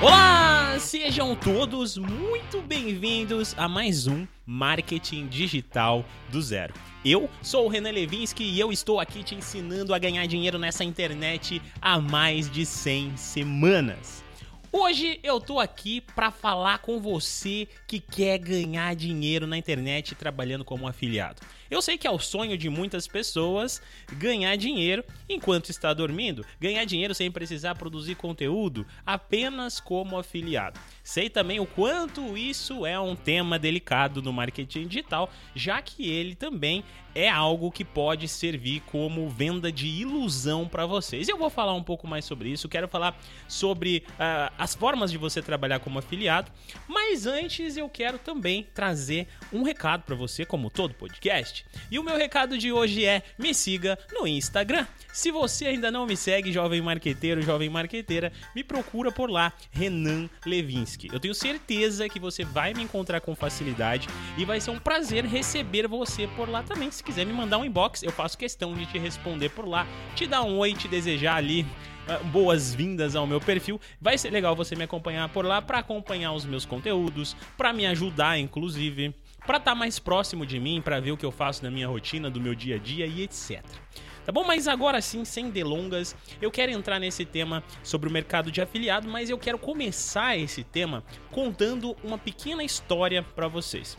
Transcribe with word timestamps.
Olá, 0.00 0.78
sejam 0.78 1.34
todos 1.34 1.98
muito 1.98 2.62
bem-vindos 2.62 3.52
a 3.58 3.68
mais 3.68 4.06
um 4.06 4.28
Marketing 4.46 5.26
Digital 5.26 6.04
do 6.30 6.40
Zero. 6.40 6.72
Eu 7.04 7.28
sou 7.42 7.66
o 7.66 7.68
Renan 7.68 7.90
Levinsky 7.90 8.44
e 8.44 8.60
eu 8.60 8.70
estou 8.70 9.00
aqui 9.00 9.24
te 9.24 9.34
ensinando 9.34 9.92
a 9.92 9.98
ganhar 9.98 10.24
dinheiro 10.26 10.56
nessa 10.56 10.84
internet 10.84 11.60
há 11.82 12.00
mais 12.00 12.48
de 12.48 12.64
100 12.64 13.16
semanas. 13.16 14.22
Hoje 14.70 15.18
eu 15.24 15.40
tô 15.40 15.58
aqui 15.58 16.00
para 16.00 16.30
falar 16.30 16.78
com 16.78 17.00
você 17.00 17.66
que 17.86 17.98
quer 17.98 18.38
ganhar 18.38 18.94
dinheiro 18.94 19.48
na 19.48 19.58
internet 19.58 20.14
trabalhando 20.14 20.64
como 20.64 20.86
afiliado. 20.86 21.42
Eu 21.70 21.82
sei 21.82 21.98
que 21.98 22.06
é 22.06 22.10
o 22.10 22.18
sonho 22.18 22.56
de 22.56 22.68
muitas 22.68 23.06
pessoas 23.06 23.82
ganhar 24.12 24.56
dinheiro 24.56 25.04
enquanto 25.28 25.70
está 25.70 25.92
dormindo, 25.92 26.44
ganhar 26.60 26.84
dinheiro 26.84 27.14
sem 27.14 27.30
precisar 27.30 27.74
produzir 27.74 28.14
conteúdo 28.14 28.86
apenas 29.04 29.80
como 29.80 30.18
afiliado. 30.18 30.80
Sei 31.02 31.28
também 31.28 31.60
o 31.60 31.66
quanto 31.66 32.36
isso 32.36 32.86
é 32.86 32.98
um 32.98 33.14
tema 33.14 33.58
delicado 33.58 34.22
no 34.22 34.32
marketing 34.32 34.86
digital, 34.86 35.30
já 35.54 35.80
que 35.82 36.08
ele 36.08 36.34
também 36.34 36.84
é 37.14 37.28
algo 37.28 37.72
que 37.72 37.84
pode 37.84 38.28
servir 38.28 38.80
como 38.86 39.28
venda 39.28 39.72
de 39.72 39.88
ilusão 39.88 40.68
para 40.68 40.86
vocês. 40.86 41.28
Eu 41.28 41.36
vou 41.36 41.50
falar 41.50 41.74
um 41.74 41.82
pouco 41.82 42.06
mais 42.06 42.24
sobre 42.24 42.50
isso, 42.50 42.68
quero 42.68 42.86
falar 42.86 43.18
sobre 43.48 44.04
uh, 44.10 44.52
as 44.56 44.74
formas 44.74 45.10
de 45.10 45.18
você 45.18 45.42
trabalhar 45.42 45.80
como 45.80 45.98
afiliado, 45.98 46.52
mas 46.86 47.26
antes 47.26 47.76
eu 47.76 47.88
quero 47.88 48.18
também 48.18 48.66
trazer 48.72 49.26
um 49.52 49.62
recado 49.62 50.04
para 50.04 50.14
você, 50.14 50.44
como 50.44 50.70
todo 50.70 50.94
podcast. 50.94 51.57
E 51.90 51.98
o 51.98 52.02
meu 52.02 52.16
recado 52.16 52.58
de 52.58 52.72
hoje 52.72 53.04
é: 53.04 53.22
me 53.38 53.54
siga 53.54 53.98
no 54.12 54.26
Instagram. 54.26 54.86
Se 55.12 55.30
você 55.30 55.66
ainda 55.66 55.90
não 55.90 56.06
me 56.06 56.16
segue, 56.16 56.52
jovem 56.52 56.80
marqueteiro, 56.80 57.42
jovem 57.42 57.68
marqueteira, 57.68 58.32
me 58.54 58.62
procura 58.62 59.10
por 59.10 59.30
lá, 59.30 59.52
Renan 59.70 60.28
Levinsky. 60.46 61.08
Eu 61.12 61.18
tenho 61.18 61.34
certeza 61.34 62.08
que 62.08 62.20
você 62.20 62.44
vai 62.44 62.74
me 62.74 62.82
encontrar 62.82 63.20
com 63.20 63.34
facilidade 63.34 64.08
e 64.36 64.44
vai 64.44 64.60
ser 64.60 64.70
um 64.70 64.78
prazer 64.78 65.24
receber 65.24 65.88
você 65.88 66.28
por 66.28 66.48
lá 66.48 66.62
também. 66.62 66.90
Se 66.90 67.02
quiser 67.02 67.26
me 67.26 67.32
mandar 67.32 67.58
um 67.58 67.64
inbox, 67.64 68.02
eu 68.02 68.12
faço 68.12 68.38
questão 68.38 68.74
de 68.74 68.86
te 68.86 68.98
responder 68.98 69.48
por 69.48 69.66
lá, 69.66 69.86
te 70.14 70.26
dar 70.26 70.42
um 70.42 70.58
oi, 70.58 70.74
te 70.74 70.86
desejar 70.86 71.36
ali 71.36 71.66
ah, 72.08 72.18
boas-vindas 72.24 73.14
ao 73.14 73.26
meu 73.26 73.40
perfil. 73.40 73.78
Vai 74.00 74.16
ser 74.16 74.30
legal 74.30 74.56
você 74.56 74.74
me 74.74 74.84
acompanhar 74.84 75.28
por 75.28 75.44
lá 75.44 75.60
para 75.60 75.78
acompanhar 75.78 76.32
os 76.32 76.46
meus 76.46 76.64
conteúdos, 76.64 77.36
para 77.56 77.72
me 77.72 77.86
ajudar, 77.86 78.38
inclusive 78.38 79.14
para 79.48 79.56
estar 79.56 79.70
tá 79.70 79.74
mais 79.74 79.98
próximo 79.98 80.44
de 80.44 80.60
mim, 80.60 80.82
para 80.82 81.00
ver 81.00 81.12
o 81.12 81.16
que 81.16 81.24
eu 81.24 81.32
faço 81.32 81.64
na 81.64 81.70
minha 81.70 81.88
rotina, 81.88 82.28
do 82.28 82.38
meu 82.38 82.54
dia 82.54 82.76
a 82.76 82.78
dia 82.78 83.06
e 83.06 83.22
etc. 83.22 83.64
Tá 84.26 84.30
bom? 84.30 84.44
Mas 84.44 84.68
agora 84.68 85.00
sim, 85.00 85.24
sem 85.24 85.48
delongas, 85.48 86.14
eu 86.38 86.50
quero 86.50 86.70
entrar 86.70 86.98
nesse 86.98 87.24
tema 87.24 87.64
sobre 87.82 88.10
o 88.10 88.12
mercado 88.12 88.52
de 88.52 88.60
afiliado, 88.60 89.08
mas 89.08 89.30
eu 89.30 89.38
quero 89.38 89.56
começar 89.56 90.36
esse 90.36 90.62
tema 90.62 91.02
contando 91.30 91.96
uma 92.04 92.18
pequena 92.18 92.62
história 92.62 93.22
para 93.22 93.48
vocês. 93.48 93.96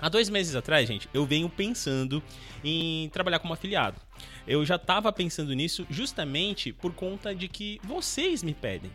Há 0.00 0.08
dois 0.08 0.28
meses 0.28 0.54
atrás, 0.54 0.86
gente, 0.86 1.08
eu 1.14 1.24
venho 1.24 1.48
pensando 1.48 2.22
em 2.62 3.08
trabalhar 3.10 3.38
como 3.38 3.54
afiliado. 3.54 4.00
Eu 4.46 4.64
já 4.64 4.76
estava 4.76 5.12
pensando 5.12 5.52
nisso 5.54 5.86
justamente 5.88 6.72
por 6.72 6.92
conta 6.92 7.34
de 7.34 7.48
que 7.48 7.80
vocês 7.82 8.42
me 8.42 8.54
pedem. 8.54 8.90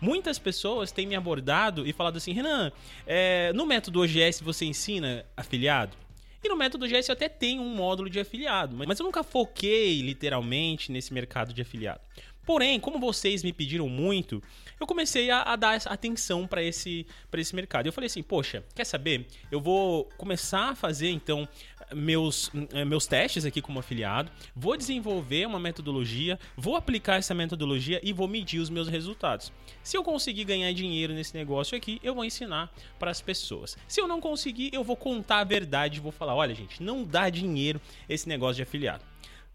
Muitas 0.00 0.38
pessoas 0.38 0.90
têm 0.90 1.06
me 1.06 1.14
abordado 1.14 1.86
e 1.86 1.92
falado 1.92 2.16
assim: 2.16 2.32
Renan, 2.32 2.72
é, 3.06 3.52
no 3.54 3.66
método 3.66 4.00
OGS 4.00 4.40
você 4.42 4.64
ensina 4.64 5.24
afiliado? 5.36 5.96
E 6.42 6.48
no 6.48 6.56
método 6.56 6.84
OGS 6.84 7.08
eu 7.08 7.12
até 7.14 7.28
tenho 7.28 7.62
um 7.62 7.74
módulo 7.74 8.08
de 8.08 8.20
afiliado, 8.20 8.76
mas 8.76 8.98
eu 8.98 9.04
nunca 9.04 9.22
foquei 9.22 10.00
literalmente 10.00 10.92
nesse 10.92 11.12
mercado 11.12 11.52
de 11.52 11.62
afiliado. 11.62 12.00
Porém, 12.46 12.78
como 12.78 13.00
vocês 13.00 13.42
me 13.42 13.52
pediram 13.52 13.88
muito, 13.88 14.40
eu 14.78 14.86
comecei 14.86 15.30
a, 15.30 15.42
a 15.42 15.56
dar 15.56 15.80
atenção 15.86 16.46
para 16.46 16.62
esse, 16.62 17.04
esse 17.34 17.56
mercado. 17.56 17.86
Eu 17.86 17.92
falei 17.92 18.06
assim, 18.06 18.22
poxa, 18.22 18.64
quer 18.72 18.84
saber? 18.84 19.26
Eu 19.50 19.60
vou 19.60 20.04
começar 20.16 20.70
a 20.70 20.74
fazer 20.76 21.10
então 21.10 21.48
meus, 21.94 22.50
eh, 22.72 22.84
meus 22.84 23.06
testes 23.06 23.44
aqui 23.44 23.60
como 23.60 23.78
afiliado, 23.78 24.30
vou 24.54 24.76
desenvolver 24.76 25.46
uma 25.46 25.58
metodologia, 25.58 26.38
vou 26.56 26.76
aplicar 26.76 27.16
essa 27.16 27.34
metodologia 27.34 28.00
e 28.02 28.12
vou 28.12 28.26
medir 28.26 28.60
os 28.60 28.70
meus 28.70 28.88
resultados. 28.88 29.52
Se 29.82 29.96
eu 29.96 30.02
conseguir 30.02 30.44
ganhar 30.44 30.72
dinheiro 30.72 31.12
nesse 31.12 31.34
negócio 31.34 31.76
aqui, 31.76 32.00
eu 32.02 32.14
vou 32.14 32.24
ensinar 32.24 32.72
para 32.98 33.10
as 33.10 33.20
pessoas. 33.20 33.76
Se 33.86 34.00
eu 34.00 34.08
não 34.08 34.20
conseguir, 34.20 34.70
eu 34.72 34.82
vou 34.82 34.96
contar 34.96 35.40
a 35.40 35.44
verdade, 35.44 36.00
vou 36.00 36.12
falar, 36.12 36.34
olha 36.34 36.54
gente, 36.54 36.82
não 36.82 37.04
dá 37.04 37.30
dinheiro 37.30 37.80
esse 38.08 38.28
negócio 38.28 38.56
de 38.56 38.62
afiliado. 38.62 39.04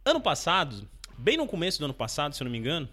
Ano 0.05 0.21
passado, 0.21 0.87
bem 1.17 1.37
no 1.37 1.45
começo 1.45 1.79
do 1.79 1.85
ano 1.85 1.93
passado, 1.93 2.35
se 2.35 2.41
eu 2.41 2.45
não 2.45 2.51
me 2.51 2.57
engano, 2.57 2.87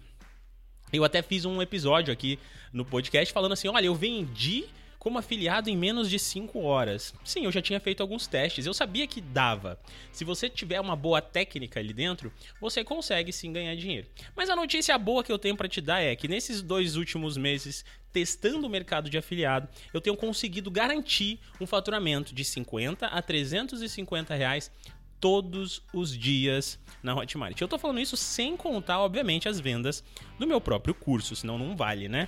eu 0.91 1.03
até 1.03 1.21
fiz 1.21 1.45
um 1.45 1.61
episódio 1.61 2.11
aqui 2.11 2.39
no 2.73 2.83
podcast 2.83 3.33
falando 3.33 3.53
assim: 3.53 3.67
olha, 3.67 3.85
eu 3.85 3.95
vendi 3.95 4.65
como 4.99 5.17
afiliado 5.17 5.69
em 5.69 5.77
menos 5.77 6.09
de 6.09 6.19
5 6.19 6.59
horas. 6.59 7.13
Sim, 7.23 7.45
eu 7.45 7.51
já 7.51 7.61
tinha 7.61 7.79
feito 7.79 8.01
alguns 8.01 8.27
testes, 8.27 8.65
eu 8.65 8.73
sabia 8.73 9.07
que 9.07 9.21
dava. 9.21 9.79
Se 10.11 10.25
você 10.25 10.49
tiver 10.49 10.79
uma 10.81 10.95
boa 10.95 11.21
técnica 11.21 11.79
ali 11.79 11.93
dentro, 11.93 12.31
você 12.59 12.83
consegue 12.83 13.31
sim 13.31 13.53
ganhar 13.53 13.75
dinheiro. 13.75 14.07
Mas 14.35 14.49
a 14.49 14.55
notícia 14.55 14.97
boa 14.97 15.23
que 15.23 15.31
eu 15.31 15.39
tenho 15.39 15.55
para 15.55 15.69
te 15.69 15.79
dar 15.79 16.01
é 16.01 16.15
que 16.15 16.27
nesses 16.27 16.61
dois 16.61 16.97
últimos 16.97 17.37
meses 17.37 17.85
testando 18.11 18.67
o 18.67 18.69
mercado 18.69 19.09
de 19.09 19.17
afiliado, 19.17 19.69
eu 19.93 20.01
tenho 20.01 20.17
conseguido 20.17 20.69
garantir 20.69 21.39
um 21.61 21.67
faturamento 21.67 22.33
de 22.33 22.43
50 22.43 23.05
a 23.05 23.21
350 23.21 24.35
reais 24.35 24.71
todos 25.19 25.81
os 25.93 26.17
dias 26.17 26.79
na 27.03 27.13
Hotmart. 27.13 27.59
Eu 27.59 27.67
tô 27.67 27.77
falando 27.77 27.99
isso 27.99 28.17
sem 28.17 28.57
contar, 28.57 28.99
obviamente, 28.99 29.47
as 29.47 29.59
vendas 29.59 30.03
do 30.37 30.47
meu 30.47 30.59
próprio 30.59 30.93
curso, 30.93 31.35
senão 31.35 31.57
não 31.57 31.75
vale, 31.75 32.07
né? 32.07 32.27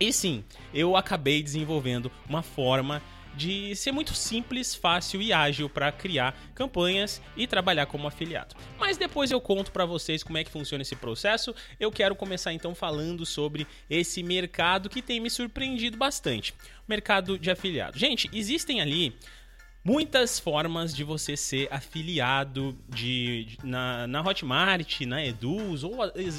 E 0.00 0.14
sim, 0.14 0.42
eu 0.72 0.96
acabei 0.96 1.42
desenvolvendo 1.42 2.10
uma 2.26 2.42
forma 2.42 3.02
de 3.36 3.76
ser 3.76 3.92
muito 3.92 4.14
simples, 4.14 4.74
fácil 4.74 5.20
e 5.20 5.30
ágil 5.30 5.68
para 5.68 5.92
criar 5.92 6.34
campanhas 6.54 7.20
e 7.36 7.46
trabalhar 7.46 7.84
como 7.84 8.08
afiliado. 8.08 8.56
Mas 8.78 8.96
depois 8.96 9.30
eu 9.30 9.40
conto 9.42 9.70
para 9.70 9.84
vocês 9.84 10.22
como 10.22 10.38
é 10.38 10.42
que 10.42 10.50
funciona 10.50 10.80
esse 10.80 10.96
processo. 10.96 11.54
Eu 11.78 11.92
quero 11.92 12.16
começar 12.16 12.52
então 12.52 12.74
falando 12.74 13.26
sobre 13.26 13.66
esse 13.90 14.22
mercado 14.22 14.88
que 14.88 15.02
tem 15.02 15.20
me 15.20 15.28
surpreendido 15.28 15.98
bastante. 15.98 16.54
Mercado 16.88 17.38
de 17.38 17.50
afiliado. 17.50 17.98
Gente, 17.98 18.28
existem 18.32 18.80
ali 18.80 19.14
muitas 19.84 20.38
formas 20.38 20.94
de 20.94 21.04
você 21.04 21.36
ser 21.36 21.68
afiliado 21.70 22.76
de, 22.88 23.44
de 23.44 23.58
na, 23.62 24.06
na 24.06 24.20
Hotmart, 24.20 25.02
na 25.02 25.24
Eduz 25.24 25.84
ou 25.84 25.96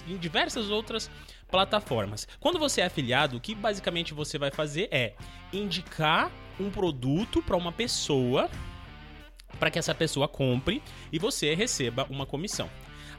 em 0.08 0.18
diversas 0.18 0.70
outras 0.70 1.10
plataformas. 1.52 2.28
Quando 2.40 2.58
você 2.58 2.82
é 2.82 2.86
afiliado, 2.86 3.38
o 3.38 3.42
que 3.42 3.54
basicamente 3.54 4.14
você 4.14 4.38
vai 4.38 4.50
fazer 4.50 4.88
é 4.90 5.14
indicar 5.52 6.32
um 6.60 6.72
produto 6.72 7.42
para 7.42 7.58
uma 7.58 7.72
pessoa 7.72 8.50
para 9.60 9.70
que 9.70 9.78
essa 9.78 9.94
pessoa 9.94 10.28
compre 10.28 10.82
e 11.12 11.20
você 11.20 11.54
receba 11.54 12.08
uma 12.10 12.26
comissão. 12.26 12.70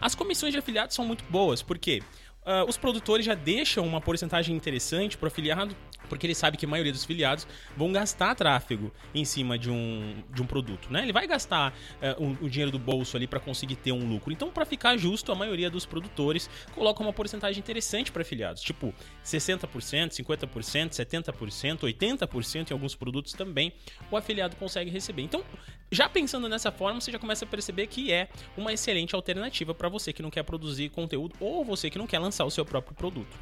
As 0.01 0.15
comissões 0.15 0.53
de 0.53 0.59
afiliados 0.59 0.97
são 0.97 1.05
muito 1.05 1.23
boas, 1.31 1.63
porque 1.63 2.03
uh, 2.47 2.69
os 2.69 2.77
produtores 2.77 3.25
já 3.25 3.35
deixam 3.35 3.87
uma 3.87 4.01
porcentagem 4.01 4.55
interessante 4.55 5.17
para 5.17 5.27
o 5.27 5.29
afiliado 5.29 5.77
porque 6.13 6.27
ele 6.27 6.35
sabe 6.35 6.59
que 6.59 6.67
a 6.67 6.69
maioria 6.69 6.93
dos 6.93 7.07
filiados 7.07 7.47
vão 7.75 7.91
gastar 7.91 8.35
tráfego 8.35 8.93
em 9.15 9.25
cima 9.25 9.59
de 9.59 9.71
um, 9.71 10.23
de 10.31 10.43
um 10.43 10.47
produto, 10.47 10.93
né? 10.93 11.03
Ele 11.03 11.13
vai 11.13 11.27
gastar 11.27 11.73
uh, 11.73 12.39
o 12.45 12.51
dinheiro 12.51 12.71
do 12.71 12.79
bolso 12.79 13.17
ali 13.17 13.27
para 13.27 13.41
conseguir 13.41 13.77
ter 13.77 13.93
um 13.93 14.07
lucro. 14.07 14.31
Então, 14.31 14.51
para 14.51 14.67
ficar 14.67 14.97
justo, 14.99 15.33
a 15.33 15.35
maioria 15.35 15.71
dos 15.71 15.87
produtores 15.87 16.51
coloca 16.75 17.03
uma 17.03 17.15
porcentagem 17.15 17.59
interessante 17.59 18.13
para 18.13 18.21
afiliados, 18.21 18.61
tipo 18.61 18.95
60%, 19.25 20.11
50%, 20.11 20.91
70%, 20.91 21.79
80% 21.79 22.71
em 22.71 22.75
alguns 22.75 22.95
produtos 22.95 23.33
também 23.33 23.73
o 24.11 24.17
afiliado 24.17 24.57
consegue 24.57 24.91
receber. 24.91 25.23
Então, 25.23 25.43
já 25.91 26.09
pensando 26.09 26.49
nessa 26.49 26.73
forma, 26.73 27.01
você 27.01 27.13
já 27.13 27.19
começa 27.19 27.45
a 27.45 27.49
perceber 27.49 27.87
que 27.87 28.13
é 28.13 28.29
uma 28.57 28.73
excelente 28.73 29.15
alternativa 29.15 29.75
para 29.75 29.89
você 29.89 30.13
que 30.13 30.23
não 30.23 30.31
quer 30.31 30.43
produzir 30.43 30.89
conteúdo 30.89 31.35
ou 31.41 31.65
você 31.65 31.91
que 31.91 31.99
não 31.99 32.07
quer 32.07 32.19
lançar 32.19 32.32
o 32.45 32.51
seu 32.51 32.65
próprio 32.65 32.95
produto. 32.95 33.37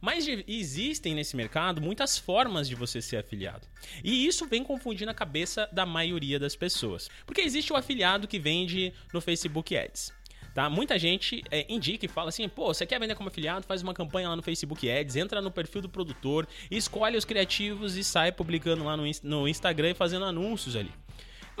Mas 0.00 0.26
existem 0.48 1.14
nesse 1.14 1.36
mercado 1.36 1.80
muitas 1.80 2.16
formas 2.16 2.66
de 2.66 2.74
você 2.74 3.02
ser 3.02 3.18
afiliado. 3.18 3.66
E 4.02 4.26
isso 4.26 4.46
vem 4.46 4.64
confundindo 4.64 5.10
a 5.10 5.14
cabeça 5.14 5.68
da 5.70 5.84
maioria 5.84 6.38
das 6.38 6.56
pessoas. 6.56 7.10
Porque 7.26 7.42
existe 7.42 7.72
o 7.72 7.76
afiliado 7.76 8.26
que 8.26 8.38
vende 8.38 8.94
no 9.12 9.20
Facebook 9.20 9.76
Ads. 9.76 10.12
Tá? 10.54 10.68
Muita 10.68 10.98
gente 10.98 11.44
é, 11.50 11.64
indica 11.68 12.06
e 12.06 12.08
fala 12.08 12.30
assim: 12.30 12.48
pô, 12.48 12.74
você 12.74 12.84
quer 12.84 12.98
vender 12.98 13.14
como 13.14 13.28
afiliado? 13.28 13.66
Faz 13.66 13.82
uma 13.82 13.94
campanha 13.94 14.30
lá 14.30 14.36
no 14.36 14.42
Facebook 14.42 14.90
Ads, 14.90 15.16
entra 15.16 15.40
no 15.40 15.50
perfil 15.50 15.82
do 15.82 15.88
produtor, 15.88 16.48
escolhe 16.70 17.16
os 17.16 17.24
criativos 17.24 17.96
e 17.96 18.02
sai 18.02 18.32
publicando 18.32 18.82
lá 18.82 18.96
no, 18.96 19.04
no 19.22 19.46
Instagram 19.46 19.90
e 19.90 19.94
fazendo 19.94 20.24
anúncios 20.24 20.74
ali 20.74 20.90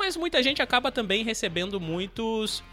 mas 0.00 0.16
muita 0.16 0.42
gente 0.42 0.62
acaba 0.62 0.90
também 0.90 1.22
recebendo 1.22 1.78
muitos, 1.78 2.64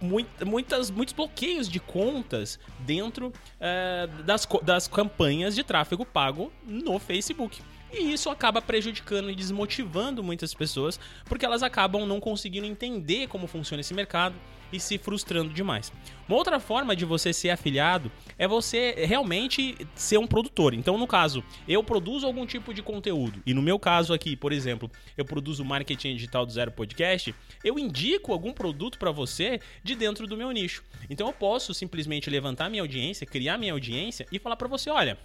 muitas, 0.00 0.88
muitos 0.88 1.12
bloqueios 1.12 1.68
de 1.68 1.80
contas 1.80 2.60
dentro 2.78 3.32
é, 3.58 4.08
das, 4.24 4.46
das 4.62 4.86
campanhas 4.86 5.56
de 5.56 5.64
tráfego 5.64 6.06
pago 6.06 6.52
no 6.64 7.00
Facebook. 7.00 7.60
E 7.92 8.12
isso 8.12 8.28
acaba 8.28 8.60
prejudicando 8.60 9.30
e 9.30 9.34
desmotivando 9.34 10.22
muitas 10.22 10.52
pessoas, 10.52 10.98
porque 11.24 11.46
elas 11.46 11.62
acabam 11.62 12.06
não 12.06 12.20
conseguindo 12.20 12.66
entender 12.66 13.28
como 13.28 13.46
funciona 13.46 13.80
esse 13.80 13.94
mercado 13.94 14.34
e 14.72 14.80
se 14.80 14.98
frustrando 14.98 15.52
demais. 15.52 15.92
Uma 16.28 16.36
outra 16.36 16.58
forma 16.58 16.96
de 16.96 17.04
você 17.04 17.32
ser 17.32 17.50
afiliado 17.50 18.10
é 18.38 18.48
você 18.48 18.92
realmente 19.06 19.76
ser 19.94 20.18
um 20.18 20.26
produtor. 20.26 20.74
Então, 20.74 20.98
no 20.98 21.06
caso, 21.06 21.42
eu 21.68 21.82
produzo 21.82 22.26
algum 22.26 22.44
tipo 22.44 22.74
de 22.74 22.82
conteúdo, 22.82 23.40
e 23.46 23.54
no 23.54 23.62
meu 23.62 23.78
caso 23.78 24.12
aqui, 24.12 24.36
por 24.36 24.52
exemplo, 24.52 24.90
eu 25.16 25.24
produzo 25.24 25.64
Marketing 25.64 26.14
Digital 26.14 26.44
do 26.44 26.52
Zero 26.52 26.72
Podcast, 26.72 27.34
eu 27.62 27.78
indico 27.78 28.32
algum 28.32 28.52
produto 28.52 28.98
para 28.98 29.10
você 29.10 29.60
de 29.82 29.94
dentro 29.94 30.26
do 30.26 30.36
meu 30.36 30.50
nicho. 30.50 30.82
Então, 31.08 31.28
eu 31.28 31.32
posso 31.32 31.72
simplesmente 31.72 32.28
levantar 32.28 32.68
minha 32.68 32.82
audiência, 32.82 33.26
criar 33.26 33.58
minha 33.58 33.72
audiência 33.72 34.26
e 34.32 34.38
falar 34.38 34.56
para 34.56 34.68
você: 34.68 34.90
olha. 34.90 35.18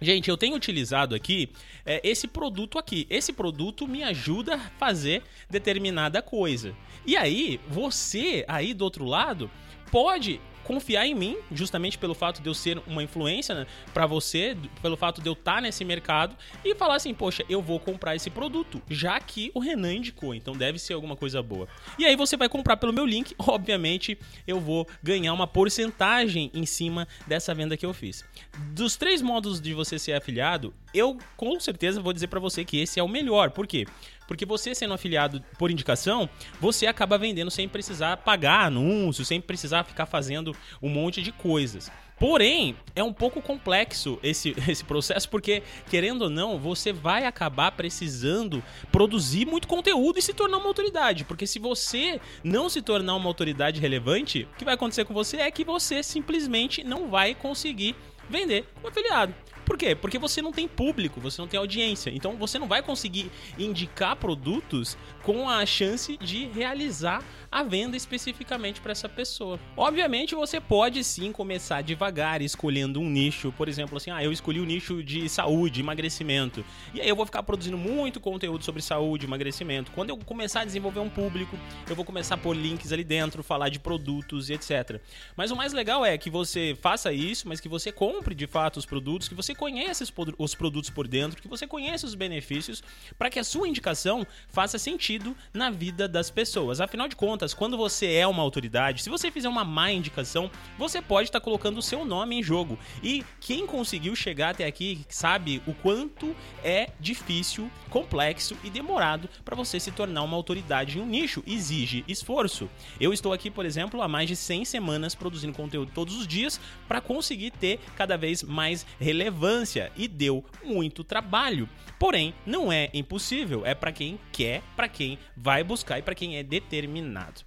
Gente, 0.00 0.30
eu 0.30 0.36
tenho 0.36 0.56
utilizado 0.56 1.14
aqui 1.14 1.50
é, 1.84 2.00
esse 2.02 2.26
produto 2.26 2.78
aqui. 2.78 3.06
Esse 3.10 3.32
produto 3.32 3.86
me 3.86 4.02
ajuda 4.02 4.54
a 4.54 4.70
fazer 4.78 5.22
determinada 5.48 6.22
coisa. 6.22 6.74
E 7.04 7.16
aí, 7.16 7.60
você 7.68 8.44
aí 8.48 8.72
do 8.72 8.82
outro 8.82 9.04
lado 9.04 9.50
pode 9.90 10.40
confiar 10.70 11.04
em 11.04 11.16
mim, 11.16 11.36
justamente 11.50 11.98
pelo 11.98 12.14
fato 12.14 12.40
de 12.40 12.48
eu 12.48 12.54
ser 12.54 12.80
uma 12.86 13.02
influência 13.02 13.56
né, 13.56 13.66
para 13.92 14.06
você, 14.06 14.56
pelo 14.80 14.96
fato 14.96 15.20
de 15.20 15.28
eu 15.28 15.32
estar 15.32 15.56
tá 15.56 15.60
nesse 15.60 15.84
mercado 15.84 16.36
e 16.64 16.76
falar 16.76 16.94
assim, 16.94 17.12
poxa, 17.12 17.44
eu 17.48 17.60
vou 17.60 17.80
comprar 17.80 18.14
esse 18.14 18.30
produto, 18.30 18.80
já 18.88 19.18
que 19.18 19.50
o 19.52 19.58
Renan 19.58 19.94
indicou, 19.94 20.32
então 20.32 20.54
deve 20.54 20.78
ser 20.78 20.92
alguma 20.92 21.16
coisa 21.16 21.42
boa. 21.42 21.66
E 21.98 22.04
aí 22.04 22.14
você 22.14 22.36
vai 22.36 22.48
comprar 22.48 22.76
pelo 22.76 22.92
meu 22.92 23.04
link, 23.04 23.34
obviamente 23.44 24.16
eu 24.46 24.60
vou 24.60 24.86
ganhar 25.02 25.32
uma 25.32 25.44
porcentagem 25.44 26.52
em 26.54 26.64
cima 26.64 27.08
dessa 27.26 27.52
venda 27.52 27.76
que 27.76 27.84
eu 27.84 27.92
fiz. 27.92 28.24
Dos 28.72 28.94
três 28.94 29.20
modos 29.20 29.60
de 29.60 29.74
você 29.74 29.98
ser 29.98 30.12
afiliado, 30.12 30.72
eu 30.94 31.18
com 31.36 31.58
certeza 31.58 32.00
vou 32.00 32.12
dizer 32.12 32.28
para 32.28 32.38
você 32.38 32.64
que 32.64 32.78
esse 32.78 33.00
é 33.00 33.02
o 33.02 33.08
melhor. 33.08 33.50
Por 33.50 33.66
quê? 33.66 33.86
Porque 34.30 34.46
você 34.46 34.76
sendo 34.76 34.94
afiliado 34.94 35.42
por 35.58 35.72
indicação, 35.72 36.30
você 36.60 36.86
acaba 36.86 37.18
vendendo 37.18 37.50
sem 37.50 37.68
precisar 37.68 38.18
pagar 38.18 38.66
anúncio, 38.66 39.24
sem 39.24 39.40
precisar 39.40 39.82
ficar 39.82 40.06
fazendo 40.06 40.54
um 40.82 40.88
monte 40.88 41.22
de 41.22 41.32
coisas. 41.32 41.90
Porém, 42.20 42.76
é 42.94 43.02
um 43.02 43.14
pouco 43.14 43.40
complexo 43.40 44.18
esse, 44.22 44.54
esse 44.68 44.84
processo, 44.84 45.26
porque, 45.30 45.62
querendo 45.88 46.22
ou 46.22 46.30
não, 46.30 46.58
você 46.58 46.92
vai 46.92 47.24
acabar 47.24 47.72
precisando 47.72 48.62
produzir 48.92 49.46
muito 49.46 49.66
conteúdo 49.66 50.18
e 50.18 50.22
se 50.22 50.34
tornar 50.34 50.58
uma 50.58 50.66
autoridade. 50.66 51.24
Porque 51.24 51.46
se 51.46 51.58
você 51.58 52.20
não 52.44 52.68
se 52.68 52.82
tornar 52.82 53.14
uma 53.14 53.26
autoridade 53.26 53.80
relevante, 53.80 54.46
o 54.52 54.56
que 54.58 54.66
vai 54.66 54.74
acontecer 54.74 55.06
com 55.06 55.14
você 55.14 55.38
é 55.38 55.50
que 55.50 55.64
você 55.64 56.02
simplesmente 56.02 56.84
não 56.84 57.08
vai 57.08 57.34
conseguir 57.34 57.96
vender 58.28 58.66
como 58.74 58.88
afiliado. 58.88 59.34
Por 59.70 59.78
quê? 59.78 59.94
Porque 59.94 60.18
você 60.18 60.42
não 60.42 60.52
tem 60.52 60.66
público, 60.66 61.20
você 61.20 61.40
não 61.40 61.46
tem 61.46 61.56
audiência. 61.56 62.10
Então 62.10 62.36
você 62.36 62.58
não 62.58 62.66
vai 62.66 62.82
conseguir 62.82 63.30
indicar 63.56 64.16
produtos 64.16 64.98
com 65.22 65.48
a 65.48 65.64
chance 65.66 66.16
de 66.16 66.46
realizar 66.46 67.22
a 67.50 67.64
venda 67.64 67.96
especificamente 67.96 68.80
para 68.80 68.92
essa 68.92 69.08
pessoa. 69.08 69.58
Obviamente, 69.76 70.34
você 70.34 70.60
pode 70.60 71.02
sim 71.02 71.32
começar 71.32 71.82
devagar, 71.82 72.40
escolhendo 72.40 73.00
um 73.00 73.10
nicho, 73.10 73.52
por 73.52 73.68
exemplo, 73.68 73.96
assim, 73.96 74.10
ah, 74.10 74.22
eu 74.22 74.30
escolhi 74.30 74.60
o 74.60 74.64
nicho 74.64 75.02
de 75.02 75.28
saúde, 75.28 75.80
emagrecimento. 75.80 76.64
E 76.94 77.00
aí 77.00 77.08
eu 77.08 77.16
vou 77.16 77.26
ficar 77.26 77.42
produzindo 77.42 77.76
muito 77.76 78.20
conteúdo 78.20 78.64
sobre 78.64 78.80
saúde, 78.80 79.26
emagrecimento. 79.26 79.90
Quando 79.90 80.10
eu 80.10 80.16
começar 80.18 80.60
a 80.60 80.64
desenvolver 80.64 81.00
um 81.00 81.10
público, 81.10 81.58
eu 81.88 81.96
vou 81.96 82.04
começar 82.04 82.36
a 82.36 82.38
pôr 82.38 82.54
links 82.54 82.92
ali 82.92 83.02
dentro, 83.02 83.42
falar 83.42 83.68
de 83.68 83.80
produtos 83.80 84.48
e 84.48 84.52
etc. 84.54 85.00
Mas 85.36 85.50
o 85.50 85.56
mais 85.56 85.72
legal 85.72 86.04
é 86.04 86.16
que 86.16 86.30
você 86.30 86.78
faça 86.80 87.12
isso, 87.12 87.48
mas 87.48 87.60
que 87.60 87.68
você 87.68 87.90
compre 87.90 88.34
de 88.34 88.46
fato 88.46 88.76
os 88.76 88.86
produtos, 88.86 89.28
que 89.28 89.34
você 89.34 89.56
conheça 89.56 90.04
os 90.38 90.54
produtos 90.54 90.90
por 90.90 91.08
dentro, 91.08 91.42
que 91.42 91.48
você 91.48 91.66
conheça 91.66 92.06
os 92.06 92.14
benefícios, 92.14 92.80
para 93.18 93.28
que 93.28 93.40
a 93.40 93.44
sua 93.44 93.66
indicação 93.66 94.24
faça 94.48 94.78
sentido 94.78 95.09
na 95.52 95.70
vida 95.70 96.06
das 96.06 96.30
pessoas. 96.30 96.80
Afinal 96.80 97.08
de 97.08 97.16
contas, 97.16 97.40
contas, 97.40 97.54
quando 97.54 97.76
você 97.76 98.12
é 98.12 98.26
uma 98.26 98.42
autoridade, 98.42 99.02
se 99.02 99.08
você 99.08 99.30
fizer 99.30 99.48
uma 99.48 99.64
má 99.64 99.90
indicação, 99.90 100.50
você 100.76 101.00
pode 101.00 101.28
estar 101.28 101.40
tá 101.40 101.44
colocando 101.44 101.78
o 101.78 101.82
seu 101.82 102.04
nome 102.04 102.36
em 102.36 102.42
jogo. 102.42 102.78
E 103.02 103.24
quem 103.40 103.66
conseguiu 103.66 104.14
chegar 104.14 104.50
até 104.50 104.66
aqui 104.66 105.06
sabe 105.08 105.62
o 105.66 105.72
quanto 105.72 106.34
é 106.62 106.90
difícil, 107.00 107.70
complexo 107.88 108.56
e 108.62 108.68
demorado 108.68 109.28
para 109.44 109.56
você 109.56 109.80
se 109.80 109.90
tornar 109.90 110.22
uma 110.22 110.36
autoridade 110.36 110.98
em 110.98 111.00
um 111.00 111.06
nicho. 111.06 111.42
Exige 111.46 112.04
esforço. 112.06 112.68
Eu 113.00 113.12
estou 113.12 113.32
aqui, 113.32 113.50
por 113.50 113.64
exemplo, 113.64 114.02
há 114.02 114.08
mais 114.08 114.28
de 114.28 114.36
100 114.36 114.64
semanas 114.64 115.14
produzindo 115.14 115.54
conteúdo 115.54 115.92
todos 115.94 116.16
os 116.16 116.26
dias 116.26 116.60
para 116.86 117.00
conseguir 117.00 117.52
ter 117.52 117.80
cada 117.96 118.16
vez 118.18 118.42
mais 118.42 118.84
relevância 118.98 119.90
e 119.96 120.06
deu 120.06 120.44
muito 120.64 121.02
trabalho. 121.04 121.68
Porém, 121.98 122.34
não 122.46 122.72
é 122.72 122.90
impossível, 122.94 123.64
é 123.64 123.74
para 123.74 123.92
quem 123.92 124.18
quer, 124.32 124.62
para 124.74 124.88
quem 124.88 124.99
vai 125.36 125.64
buscar 125.64 125.98
e 125.98 126.02
para 126.02 126.14
quem 126.14 126.36
é 126.36 126.42
determinado. 126.42 127.42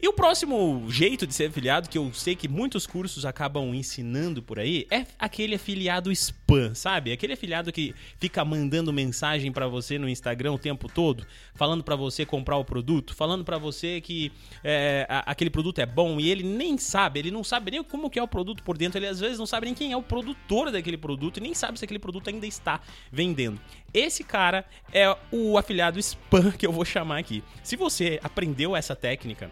E 0.00 0.06
o 0.06 0.12
próximo 0.12 0.86
jeito 0.88 1.26
de 1.26 1.34
ser 1.34 1.48
afiliado, 1.48 1.88
que 1.88 1.98
eu 1.98 2.12
sei 2.14 2.36
que 2.36 2.46
muitos 2.46 2.86
cursos 2.86 3.26
acabam 3.26 3.74
ensinando 3.74 4.40
por 4.40 4.60
aí, 4.60 4.86
é 4.92 5.04
aquele 5.18 5.56
afiliado 5.56 6.12
spam, 6.12 6.72
sabe? 6.72 7.10
Aquele 7.10 7.32
afiliado 7.32 7.72
que 7.72 7.92
fica 8.20 8.44
mandando 8.44 8.92
mensagem 8.92 9.50
para 9.50 9.66
você 9.66 9.98
no 9.98 10.08
Instagram 10.08 10.52
o 10.52 10.58
tempo 10.58 10.88
todo, 10.88 11.26
falando 11.52 11.82
para 11.82 11.96
você 11.96 12.24
comprar 12.24 12.56
o 12.58 12.64
produto, 12.64 13.12
falando 13.12 13.44
para 13.44 13.58
você 13.58 14.00
que 14.00 14.30
é, 14.62 15.04
a, 15.08 15.32
aquele 15.32 15.50
produto 15.50 15.80
é 15.80 15.86
bom 15.86 16.20
e 16.20 16.30
ele 16.30 16.44
nem 16.44 16.78
sabe, 16.78 17.18
ele 17.18 17.32
não 17.32 17.42
sabe 17.42 17.72
nem 17.72 17.82
como 17.82 18.08
que 18.08 18.20
é 18.20 18.22
o 18.22 18.28
produto 18.28 18.62
por 18.62 18.78
dentro, 18.78 19.00
ele 19.00 19.08
às 19.08 19.18
vezes 19.18 19.36
não 19.36 19.46
sabe 19.46 19.66
nem 19.66 19.74
quem 19.74 19.90
é 19.90 19.96
o 19.96 20.02
produtor 20.02 20.70
daquele 20.70 20.96
produto 20.96 21.38
e 21.38 21.40
nem 21.40 21.54
sabe 21.54 21.76
se 21.76 21.84
aquele 21.84 21.98
produto 21.98 22.28
ainda 22.28 22.46
está 22.46 22.80
vendendo. 23.10 23.60
Esse 23.92 24.22
cara 24.22 24.64
é 24.92 25.12
o 25.32 25.58
afiliado 25.58 25.98
spam 25.98 26.52
que 26.56 26.64
eu 26.64 26.70
vou 26.70 26.84
chamar 26.84 27.18
aqui. 27.18 27.42
Se 27.64 27.74
você 27.74 28.20
aprendeu 28.22 28.76
essa 28.76 28.94
técnica, 28.94 29.50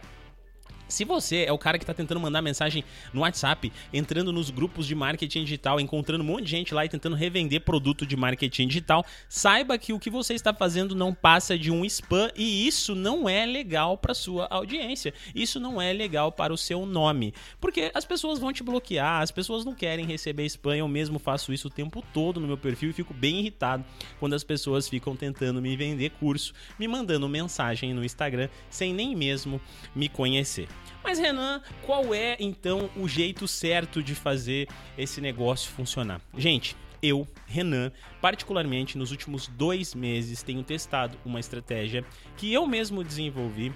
se 0.88 1.04
você 1.04 1.44
é 1.44 1.52
o 1.52 1.58
cara 1.58 1.78
que 1.78 1.84
está 1.84 1.94
tentando 1.94 2.20
mandar 2.20 2.42
mensagem 2.42 2.84
no 3.12 3.22
WhatsApp, 3.22 3.72
entrando 3.92 4.32
nos 4.32 4.50
grupos 4.50 4.86
de 4.86 4.94
marketing 4.94 5.44
digital, 5.44 5.80
encontrando 5.80 6.22
um 6.22 6.26
monte 6.26 6.44
de 6.44 6.50
gente 6.50 6.74
lá 6.74 6.84
e 6.84 6.88
tentando 6.88 7.16
revender 7.16 7.60
produto 7.60 8.06
de 8.06 8.16
marketing 8.16 8.68
digital, 8.68 9.04
saiba 9.28 9.78
que 9.78 9.92
o 9.92 9.98
que 9.98 10.10
você 10.10 10.34
está 10.34 10.52
fazendo 10.54 10.94
não 10.94 11.12
passa 11.12 11.58
de 11.58 11.70
um 11.70 11.84
spam 11.84 12.30
e 12.36 12.66
isso 12.66 12.94
não 12.94 13.28
é 13.28 13.44
legal 13.44 13.96
para 13.96 14.14
sua 14.14 14.46
audiência. 14.50 15.12
Isso 15.34 15.58
não 15.58 15.80
é 15.80 15.92
legal 15.92 16.30
para 16.32 16.52
o 16.52 16.56
seu 16.56 16.86
nome, 16.86 17.34
porque 17.60 17.90
as 17.94 18.04
pessoas 18.04 18.38
vão 18.38 18.52
te 18.52 18.62
bloquear, 18.62 19.22
as 19.22 19.30
pessoas 19.30 19.64
não 19.64 19.74
querem 19.74 20.06
receber 20.06 20.44
spam. 20.46 20.76
Eu 20.76 20.88
mesmo 20.88 21.18
faço 21.18 21.52
isso 21.52 21.68
o 21.68 21.70
tempo 21.70 22.02
todo 22.12 22.40
no 22.40 22.46
meu 22.46 22.56
perfil 22.56 22.90
e 22.90 22.92
fico 22.92 23.12
bem 23.12 23.40
irritado 23.40 23.84
quando 24.18 24.34
as 24.34 24.44
pessoas 24.44 24.88
ficam 24.88 25.16
tentando 25.16 25.60
me 25.60 25.76
vender 25.76 26.10
curso, 26.10 26.52
me 26.78 26.86
mandando 26.86 27.28
mensagem 27.28 27.92
no 27.92 28.04
Instagram 28.04 28.48
sem 28.70 28.92
nem 28.92 29.14
mesmo 29.14 29.60
me 29.94 30.08
conhecer. 30.08 30.68
Mas 31.02 31.18
Renan, 31.18 31.62
qual 31.82 32.14
é 32.14 32.36
então 32.40 32.90
o 32.96 33.06
jeito 33.06 33.46
certo 33.46 34.02
de 34.02 34.14
fazer 34.14 34.68
esse 34.98 35.20
negócio 35.20 35.70
funcionar? 35.70 36.20
Gente, 36.36 36.76
eu, 37.02 37.26
Renan, 37.46 37.92
particularmente 38.20 38.98
nos 38.98 39.10
últimos 39.10 39.46
dois 39.46 39.94
meses, 39.94 40.42
tenho 40.42 40.62
testado 40.62 41.16
uma 41.24 41.38
estratégia 41.38 42.04
que 42.36 42.52
eu 42.52 42.66
mesmo 42.66 43.04
desenvolvi 43.04 43.72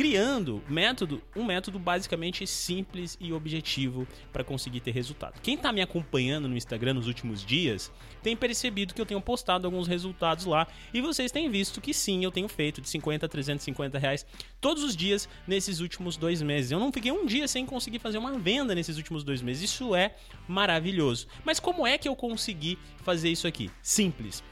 criando 0.00 0.62
método, 0.66 1.20
um 1.36 1.44
método 1.44 1.78
basicamente 1.78 2.46
simples 2.46 3.18
e 3.20 3.34
objetivo 3.34 4.08
para 4.32 4.42
conseguir 4.42 4.80
ter 4.80 4.92
resultado. 4.92 5.38
Quem 5.42 5.56
está 5.56 5.70
me 5.74 5.82
acompanhando 5.82 6.48
no 6.48 6.56
Instagram 6.56 6.94
nos 6.94 7.06
últimos 7.06 7.44
dias 7.44 7.92
tem 8.22 8.34
percebido 8.34 8.94
que 8.94 9.00
eu 9.02 9.04
tenho 9.04 9.20
postado 9.20 9.66
alguns 9.66 9.86
resultados 9.86 10.46
lá 10.46 10.66
e 10.94 11.02
vocês 11.02 11.30
têm 11.30 11.50
visto 11.50 11.82
que 11.82 11.92
sim, 11.92 12.24
eu 12.24 12.32
tenho 12.32 12.48
feito 12.48 12.80
de 12.80 12.88
50 12.88 13.26
a 13.26 13.28
350 13.28 13.98
reais 13.98 14.24
todos 14.58 14.82
os 14.82 14.96
dias 14.96 15.28
nesses 15.46 15.80
últimos 15.80 16.16
dois 16.16 16.40
meses. 16.40 16.70
Eu 16.70 16.80
não 16.80 16.90
fiquei 16.90 17.12
um 17.12 17.26
dia 17.26 17.46
sem 17.46 17.66
conseguir 17.66 17.98
fazer 17.98 18.16
uma 18.16 18.38
venda 18.38 18.74
nesses 18.74 18.96
últimos 18.96 19.22
dois 19.22 19.42
meses. 19.42 19.64
Isso 19.64 19.94
é 19.94 20.16
maravilhoso. 20.48 21.26
Mas 21.44 21.60
como 21.60 21.86
é 21.86 21.98
que 21.98 22.08
eu 22.08 22.16
consegui 22.16 22.78
fazer 23.02 23.28
isso 23.28 23.46
aqui? 23.46 23.70
Simples 23.82 24.42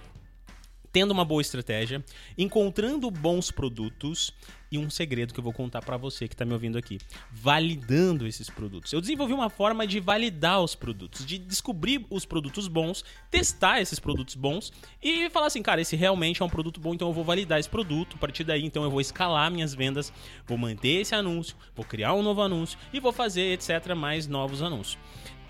tendo 0.92 1.10
uma 1.10 1.24
boa 1.24 1.40
estratégia, 1.42 2.04
encontrando 2.36 3.10
bons 3.10 3.50
produtos 3.50 4.32
e 4.70 4.78
um 4.78 4.90
segredo 4.90 5.32
que 5.32 5.40
eu 5.40 5.44
vou 5.44 5.52
contar 5.52 5.80
para 5.82 5.96
você 5.96 6.28
que 6.28 6.34
está 6.34 6.44
me 6.44 6.52
ouvindo 6.52 6.76
aqui, 6.76 6.98
validando 7.30 8.26
esses 8.26 8.50
produtos. 8.50 8.92
Eu 8.92 9.00
desenvolvi 9.00 9.32
uma 9.32 9.48
forma 9.48 9.86
de 9.86 9.98
validar 10.00 10.62
os 10.62 10.74
produtos, 10.74 11.24
de 11.24 11.38
descobrir 11.38 12.04
os 12.10 12.24
produtos 12.24 12.68
bons, 12.68 13.04
testar 13.30 13.80
esses 13.80 13.98
produtos 13.98 14.34
bons 14.34 14.72
e 15.02 15.30
falar 15.30 15.46
assim, 15.46 15.62
cara, 15.62 15.80
esse 15.80 15.96
realmente 15.96 16.42
é 16.42 16.44
um 16.44 16.50
produto 16.50 16.80
bom, 16.80 16.94
então 16.94 17.08
eu 17.08 17.14
vou 17.14 17.24
validar 17.24 17.58
esse 17.58 17.68
produto. 17.68 18.16
A 18.16 18.18
partir 18.18 18.44
daí, 18.44 18.64
então 18.64 18.84
eu 18.84 18.90
vou 18.90 19.00
escalar 19.00 19.50
minhas 19.50 19.74
vendas, 19.74 20.12
vou 20.46 20.58
manter 20.58 21.00
esse 21.00 21.14
anúncio, 21.14 21.56
vou 21.74 21.84
criar 21.84 22.14
um 22.14 22.22
novo 22.22 22.42
anúncio 22.42 22.78
e 22.92 23.00
vou 23.00 23.12
fazer, 23.12 23.52
etc, 23.52 23.94
mais 23.94 24.26
novos 24.26 24.62
anúncios. 24.62 24.98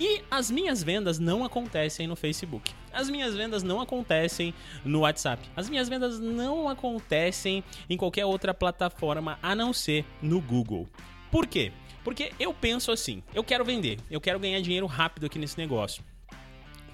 E 0.01 0.23
as 0.31 0.49
minhas 0.49 0.83
vendas 0.83 1.19
não 1.19 1.45
acontecem 1.45 2.07
no 2.07 2.15
Facebook. 2.15 2.73
As 2.93 3.11
minhas 3.11 3.35
vendas 3.35 3.65
não 3.65 3.81
acontecem 3.81 4.55
no 4.85 5.01
WhatsApp. 5.01 5.49
As 5.57 5.69
minhas 5.69 5.89
vendas 5.89 6.21
não 6.21 6.69
acontecem 6.69 7.65
em 7.91 7.97
qualquer 7.97 8.25
outra 8.25 8.55
plataforma 8.55 9.39
a 9.43 9.57
não 9.57 9.73
ser 9.73 10.05
no 10.23 10.41
Google. 10.41 10.89
Por 11.33 11.49
quê? 11.49 11.73
Porque 12.05 12.33
eu 12.39 12.55
penso 12.55 12.93
assim: 12.93 13.25
eu 13.35 13.43
quero 13.43 13.65
vender, 13.65 13.99
eu 14.09 14.21
quero 14.21 14.39
ganhar 14.39 14.61
dinheiro 14.61 14.87
rápido 14.87 15.27
aqui 15.27 15.39
nesse 15.39 15.59
negócio. 15.59 16.05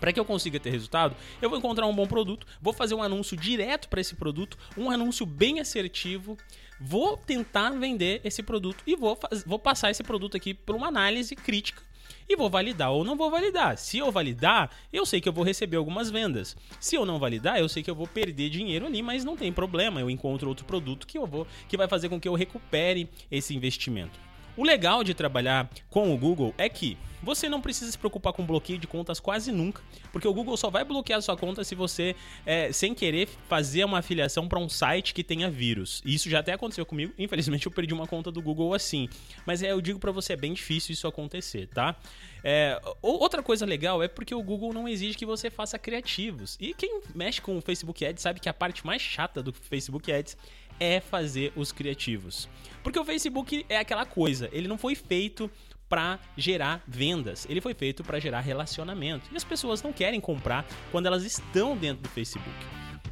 Para 0.00 0.12
que 0.12 0.18
eu 0.18 0.24
consiga 0.24 0.58
ter 0.58 0.70
resultado, 0.70 1.14
eu 1.40 1.48
vou 1.48 1.58
encontrar 1.58 1.86
um 1.86 1.94
bom 1.94 2.06
produto, 2.06 2.46
vou 2.60 2.72
fazer 2.72 2.94
um 2.94 3.02
anúncio 3.02 3.36
direto 3.36 3.88
para 3.88 4.00
esse 4.00 4.14
produto, 4.14 4.58
um 4.76 4.90
anúncio 4.90 5.24
bem 5.24 5.60
assertivo, 5.60 6.36
vou 6.80 7.16
tentar 7.16 7.70
vender 7.70 8.20
esse 8.24 8.42
produto 8.42 8.82
e 8.86 8.96
vou, 8.96 9.18
vou 9.46 9.58
passar 9.58 9.90
esse 9.90 10.02
produto 10.02 10.36
aqui 10.36 10.52
por 10.52 10.74
uma 10.74 10.88
análise 10.88 11.34
crítica 11.36 11.82
e 12.28 12.36
vou 12.36 12.50
validar 12.50 12.90
ou 12.90 13.04
não 13.04 13.16
vou 13.16 13.30
validar. 13.30 13.76
Se 13.76 13.98
eu 13.98 14.10
validar, 14.10 14.70
eu 14.92 15.04
sei 15.04 15.20
que 15.20 15.28
eu 15.28 15.32
vou 15.32 15.44
receber 15.44 15.76
algumas 15.76 16.10
vendas. 16.10 16.56
Se 16.80 16.96
eu 16.96 17.04
não 17.04 17.18
validar, 17.18 17.58
eu 17.58 17.68
sei 17.68 17.82
que 17.82 17.90
eu 17.90 17.94
vou 17.94 18.06
perder 18.06 18.50
dinheiro 18.50 18.86
ali, 18.86 19.02
mas 19.02 19.24
não 19.24 19.36
tem 19.36 19.52
problema, 19.52 20.00
eu 20.00 20.10
encontro 20.10 20.48
outro 20.48 20.64
produto 20.64 21.06
que 21.06 21.18
eu 21.18 21.26
vou 21.26 21.46
que 21.68 21.76
vai 21.76 21.88
fazer 21.88 22.08
com 22.08 22.20
que 22.20 22.28
eu 22.28 22.34
recupere 22.34 23.08
esse 23.30 23.54
investimento. 23.54 24.18
O 24.56 24.64
legal 24.64 25.02
de 25.02 25.14
trabalhar 25.14 25.68
com 25.90 26.14
o 26.14 26.18
Google 26.18 26.54
é 26.56 26.68
que 26.68 26.96
você 27.24 27.48
não 27.48 27.60
precisa 27.60 27.90
se 27.90 27.98
preocupar 27.98 28.32
com 28.32 28.44
bloqueio 28.44 28.78
de 28.78 28.86
contas 28.86 29.18
quase 29.18 29.50
nunca, 29.50 29.82
porque 30.12 30.28
o 30.28 30.34
Google 30.34 30.56
só 30.56 30.70
vai 30.70 30.84
bloquear 30.84 31.20
sua 31.22 31.36
conta 31.36 31.64
se 31.64 31.74
você, 31.74 32.14
é, 32.44 32.72
sem 32.72 32.94
querer, 32.94 33.28
fazer 33.48 33.84
uma 33.84 33.98
afiliação 33.98 34.46
para 34.46 34.58
um 34.58 34.68
site 34.68 35.14
que 35.14 35.24
tenha 35.24 35.50
vírus. 35.50 36.02
E 36.04 36.14
isso 36.14 36.28
já 36.30 36.40
até 36.40 36.52
aconteceu 36.52 36.84
comigo. 36.84 37.12
Infelizmente, 37.18 37.66
eu 37.66 37.72
perdi 37.72 37.94
uma 37.94 38.06
conta 38.06 38.30
do 38.30 38.42
Google 38.42 38.74
assim. 38.74 39.08
Mas 39.46 39.62
é, 39.62 39.72
eu 39.72 39.80
digo 39.80 39.98
para 39.98 40.12
você, 40.12 40.34
é 40.34 40.36
bem 40.36 40.52
difícil 40.52 40.92
isso 40.92 41.06
acontecer, 41.06 41.66
tá? 41.68 41.96
É, 42.42 42.78
outra 43.00 43.42
coisa 43.42 43.64
legal 43.64 44.02
é 44.02 44.08
porque 44.08 44.34
o 44.34 44.42
Google 44.42 44.72
não 44.74 44.86
exige 44.86 45.16
que 45.16 45.24
você 45.24 45.48
faça 45.48 45.78
criativos. 45.78 46.58
E 46.60 46.74
quem 46.74 47.00
mexe 47.14 47.40
com 47.40 47.56
o 47.56 47.60
Facebook 47.60 48.04
Ads 48.04 48.22
sabe 48.22 48.40
que 48.40 48.48
a 48.48 48.54
parte 48.54 48.84
mais 48.86 49.00
chata 49.00 49.42
do 49.42 49.52
Facebook 49.52 50.12
Ads 50.12 50.36
é 50.78 51.00
fazer 51.00 51.52
os 51.56 51.72
criativos. 51.72 52.48
Porque 52.82 52.98
o 52.98 53.04
Facebook 53.04 53.64
é 53.68 53.78
aquela 53.78 54.04
coisa, 54.04 54.48
ele 54.52 54.68
não 54.68 54.76
foi 54.76 54.94
feito 54.94 55.50
para 55.88 56.18
gerar 56.36 56.82
vendas, 56.86 57.46
ele 57.48 57.60
foi 57.60 57.74
feito 57.74 58.02
para 58.02 58.18
gerar 58.18 58.40
relacionamento. 58.40 59.28
E 59.32 59.36
as 59.36 59.44
pessoas 59.44 59.82
não 59.82 59.92
querem 59.92 60.20
comprar 60.20 60.66
quando 60.90 61.06
elas 61.06 61.24
estão 61.24 61.76
dentro 61.76 62.02
do 62.02 62.08
Facebook. 62.08 62.48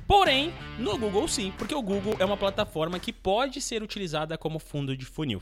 Porém, 0.07 0.53
no 0.79 0.99
Google 0.99 1.27
sim, 1.29 1.53
porque 1.57 1.75
o 1.75 1.83
Google 1.83 2.17
é 2.19 2.25
uma 2.25 2.37
plataforma 2.37 2.99
que 2.99 3.13
pode 3.13 3.61
ser 3.61 3.83
utilizada 3.83 4.37
como 4.37 4.59
fundo 4.59 4.97
de 4.97 5.05
funil. 5.05 5.41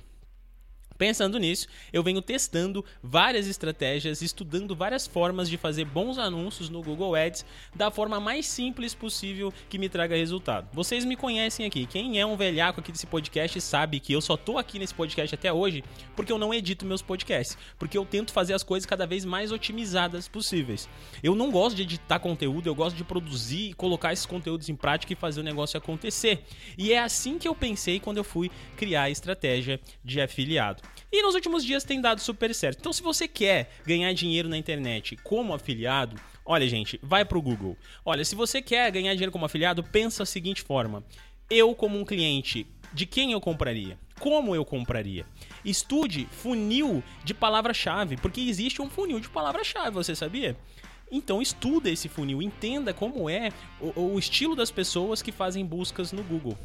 Pensando 1.00 1.38
nisso, 1.38 1.66
eu 1.94 2.02
venho 2.02 2.20
testando 2.20 2.84
várias 3.02 3.46
estratégias, 3.46 4.20
estudando 4.20 4.76
várias 4.76 5.06
formas 5.06 5.48
de 5.48 5.56
fazer 5.56 5.86
bons 5.86 6.18
anúncios 6.18 6.68
no 6.68 6.82
Google 6.82 7.14
Ads 7.14 7.42
da 7.74 7.90
forma 7.90 8.20
mais 8.20 8.44
simples 8.44 8.94
possível 8.94 9.50
que 9.70 9.78
me 9.78 9.88
traga 9.88 10.14
resultado. 10.14 10.68
Vocês 10.74 11.06
me 11.06 11.16
conhecem 11.16 11.64
aqui. 11.64 11.86
Quem 11.86 12.20
é 12.20 12.26
um 12.26 12.36
velhaco 12.36 12.80
aqui 12.80 12.92
desse 12.92 13.06
podcast 13.06 13.58
sabe 13.62 13.98
que 13.98 14.12
eu 14.12 14.20
só 14.20 14.36
tô 14.36 14.58
aqui 14.58 14.78
nesse 14.78 14.92
podcast 14.92 15.34
até 15.34 15.50
hoje 15.50 15.82
porque 16.14 16.30
eu 16.30 16.36
não 16.36 16.52
edito 16.52 16.84
meus 16.84 17.00
podcasts, 17.00 17.56
porque 17.78 17.96
eu 17.96 18.04
tento 18.04 18.30
fazer 18.30 18.52
as 18.52 18.62
coisas 18.62 18.84
cada 18.84 19.06
vez 19.06 19.24
mais 19.24 19.50
otimizadas 19.50 20.28
possíveis. 20.28 20.86
Eu 21.22 21.34
não 21.34 21.50
gosto 21.50 21.76
de 21.76 21.82
editar 21.84 22.18
conteúdo, 22.18 22.66
eu 22.66 22.74
gosto 22.74 22.96
de 22.96 23.04
produzir 23.04 23.70
e 23.70 23.72
colocar 23.72 24.12
esses 24.12 24.26
conteúdos 24.26 24.68
em 24.68 24.76
prática 24.76 25.14
e 25.14 25.16
fazer 25.16 25.40
o 25.40 25.44
negócio 25.44 25.78
acontecer. 25.78 26.44
E 26.76 26.92
é 26.92 26.98
assim 26.98 27.38
que 27.38 27.48
eu 27.48 27.54
pensei 27.54 27.98
quando 27.98 28.18
eu 28.18 28.24
fui 28.24 28.50
criar 28.76 29.04
a 29.04 29.10
estratégia 29.10 29.80
de 30.04 30.20
afiliado. 30.20 30.89
E 31.12 31.22
nos 31.22 31.34
últimos 31.34 31.64
dias 31.64 31.82
tem 31.82 32.00
dado 32.00 32.20
super 32.20 32.54
certo. 32.54 32.78
Então, 32.78 32.92
se 32.92 33.02
você 33.02 33.26
quer 33.26 33.72
ganhar 33.84 34.12
dinheiro 34.12 34.48
na 34.48 34.56
internet 34.56 35.16
como 35.24 35.52
afiliado, 35.52 36.16
olha, 36.44 36.68
gente, 36.68 37.00
vai 37.02 37.24
pro 37.24 37.42
Google. 37.42 37.76
Olha, 38.04 38.24
se 38.24 38.36
você 38.36 38.62
quer 38.62 38.90
ganhar 38.92 39.12
dinheiro 39.14 39.32
como 39.32 39.44
afiliado, 39.44 39.82
pensa 39.82 40.20
da 40.20 40.26
seguinte 40.26 40.62
forma: 40.62 41.04
eu, 41.48 41.74
como 41.74 41.98
um 41.98 42.04
cliente, 42.04 42.64
de 42.92 43.06
quem 43.06 43.32
eu 43.32 43.40
compraria? 43.40 43.98
Como 44.20 44.54
eu 44.54 44.64
compraria? 44.64 45.26
Estude 45.64 46.28
funil 46.30 47.02
de 47.24 47.34
palavra-chave, 47.34 48.16
porque 48.16 48.40
existe 48.42 48.80
um 48.80 48.88
funil 48.88 49.18
de 49.18 49.28
palavra-chave, 49.28 49.90
você 49.90 50.14
sabia? 50.14 50.56
Então 51.10 51.42
estuda 51.42 51.90
esse 51.90 52.08
funil, 52.08 52.40
entenda 52.40 52.94
como 52.94 53.28
é 53.28 53.50
o, 53.80 54.12
o 54.12 54.18
estilo 54.18 54.54
das 54.54 54.70
pessoas 54.70 55.20
que 55.20 55.32
fazem 55.32 55.66
buscas 55.66 56.12
no 56.12 56.22
Google. 56.22 56.56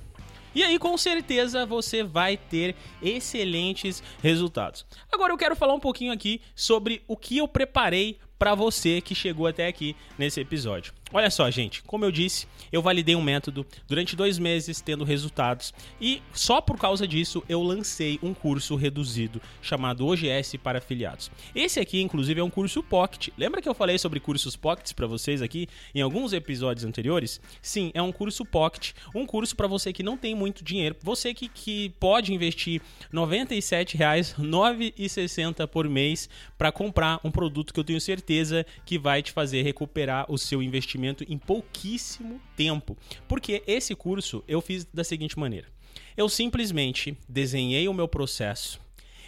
E 0.56 0.64
aí, 0.64 0.80
com 0.80 0.98
certeza, 0.98 1.66
você 1.66 2.02
vai 2.02 2.38
ter 2.38 2.76
excelentes 3.02 4.02
resultados. 4.24 4.86
Agora 5.12 5.34
eu 5.34 5.38
quero 5.38 5.56
falar 5.56 5.74
um 5.74 5.80
pouquinho 5.82 6.14
aqui 6.14 6.42
sobre 6.56 7.04
o 7.08 7.18
que 7.18 7.38
eu 7.38 7.48
preparei 7.48 8.18
para 8.40 8.56
você 8.56 9.02
que 9.02 9.14
chegou 9.14 9.48
até 9.48 9.68
aqui 9.68 9.96
nesse 10.18 10.40
episódio. 10.40 10.94
Olha 11.14 11.30
só, 11.30 11.52
gente, 11.52 11.84
como 11.84 12.04
eu 12.04 12.12
disse, 12.12 12.48
eu 12.72 12.82
validei 12.82 13.16
um 13.16 13.22
método 13.22 13.64
durante 13.88 14.16
dois 14.16 14.40
meses 14.40 14.82
tendo 14.82 15.04
resultados 15.04 15.72
e 16.02 16.20
só 16.34 16.60
por 16.60 16.80
causa 16.80 17.08
disso 17.08 17.44
eu 17.48 17.62
lancei 17.62 18.18
um 18.24 18.34
curso 18.34 18.76
reduzido 18.76 19.40
chamado 19.62 20.08
OGS 20.08 20.58
para 20.58 20.80
afiliados. 20.80 21.30
Esse 21.54 21.80
aqui, 21.80 22.02
inclusive, 22.02 22.42
é 22.42 22.44
um 22.44 22.50
curso 22.50 22.82
Pocket. 22.82 23.30
Lembra 23.38 23.62
que 23.62 23.70
eu 23.70 23.76
falei 23.76 24.00
sobre 24.00 24.20
cursos 24.20 24.56
Pockets 24.56 24.94
para 24.94 25.06
vocês 25.06 25.44
aqui 25.44 25.68
em 25.94 26.02
alguns 26.02 26.34
episódios 26.34 26.84
anteriores? 26.84 27.40
Sim, 27.62 27.92
é 27.94 28.02
um 28.02 28.12
curso 28.12 28.44
Pocket, 28.44 28.94
um 29.14 29.28
curso 29.28 29.56
para 29.56 29.68
você 29.68 29.94
que 29.94 30.02
não 30.02 30.18
tem 30.18 30.34
muito 30.34 30.64
dinheiro, 30.64 30.96
você 31.04 31.36
que, 31.36 31.48
que 31.48 31.90
pode 32.00 32.34
investir 32.34 32.82
R$ 33.14 33.20
97,09,60 33.20 35.68
por 35.68 35.88
mês 35.88 36.28
para 36.58 36.72
comprar 36.72 37.20
um 37.24 37.30
produto 37.30 37.72
que 37.72 37.80
eu 37.80 37.84
tenho 37.84 38.02
certeza 38.02 38.66
que 38.86 38.98
vai 38.98 39.22
te 39.22 39.32
fazer 39.32 39.62
recuperar 39.62 40.26
o 40.28 40.36
seu 40.38 40.64
investimento 40.64 40.95
investimento 40.96 41.24
em 41.28 41.38
pouquíssimo 41.38 42.42
tempo. 42.56 42.98
Porque 43.28 43.64
esse 43.68 43.94
curso 43.96 44.44
eu 44.48 44.62
fiz 44.62 44.86
da 44.86 45.04
seguinte 45.04 45.38
maneira: 45.38 45.68
eu 46.16 46.28
simplesmente 46.30 47.18
desenhei 47.28 47.88
o 47.88 47.94
meu 47.94 48.08
processo 48.08 48.80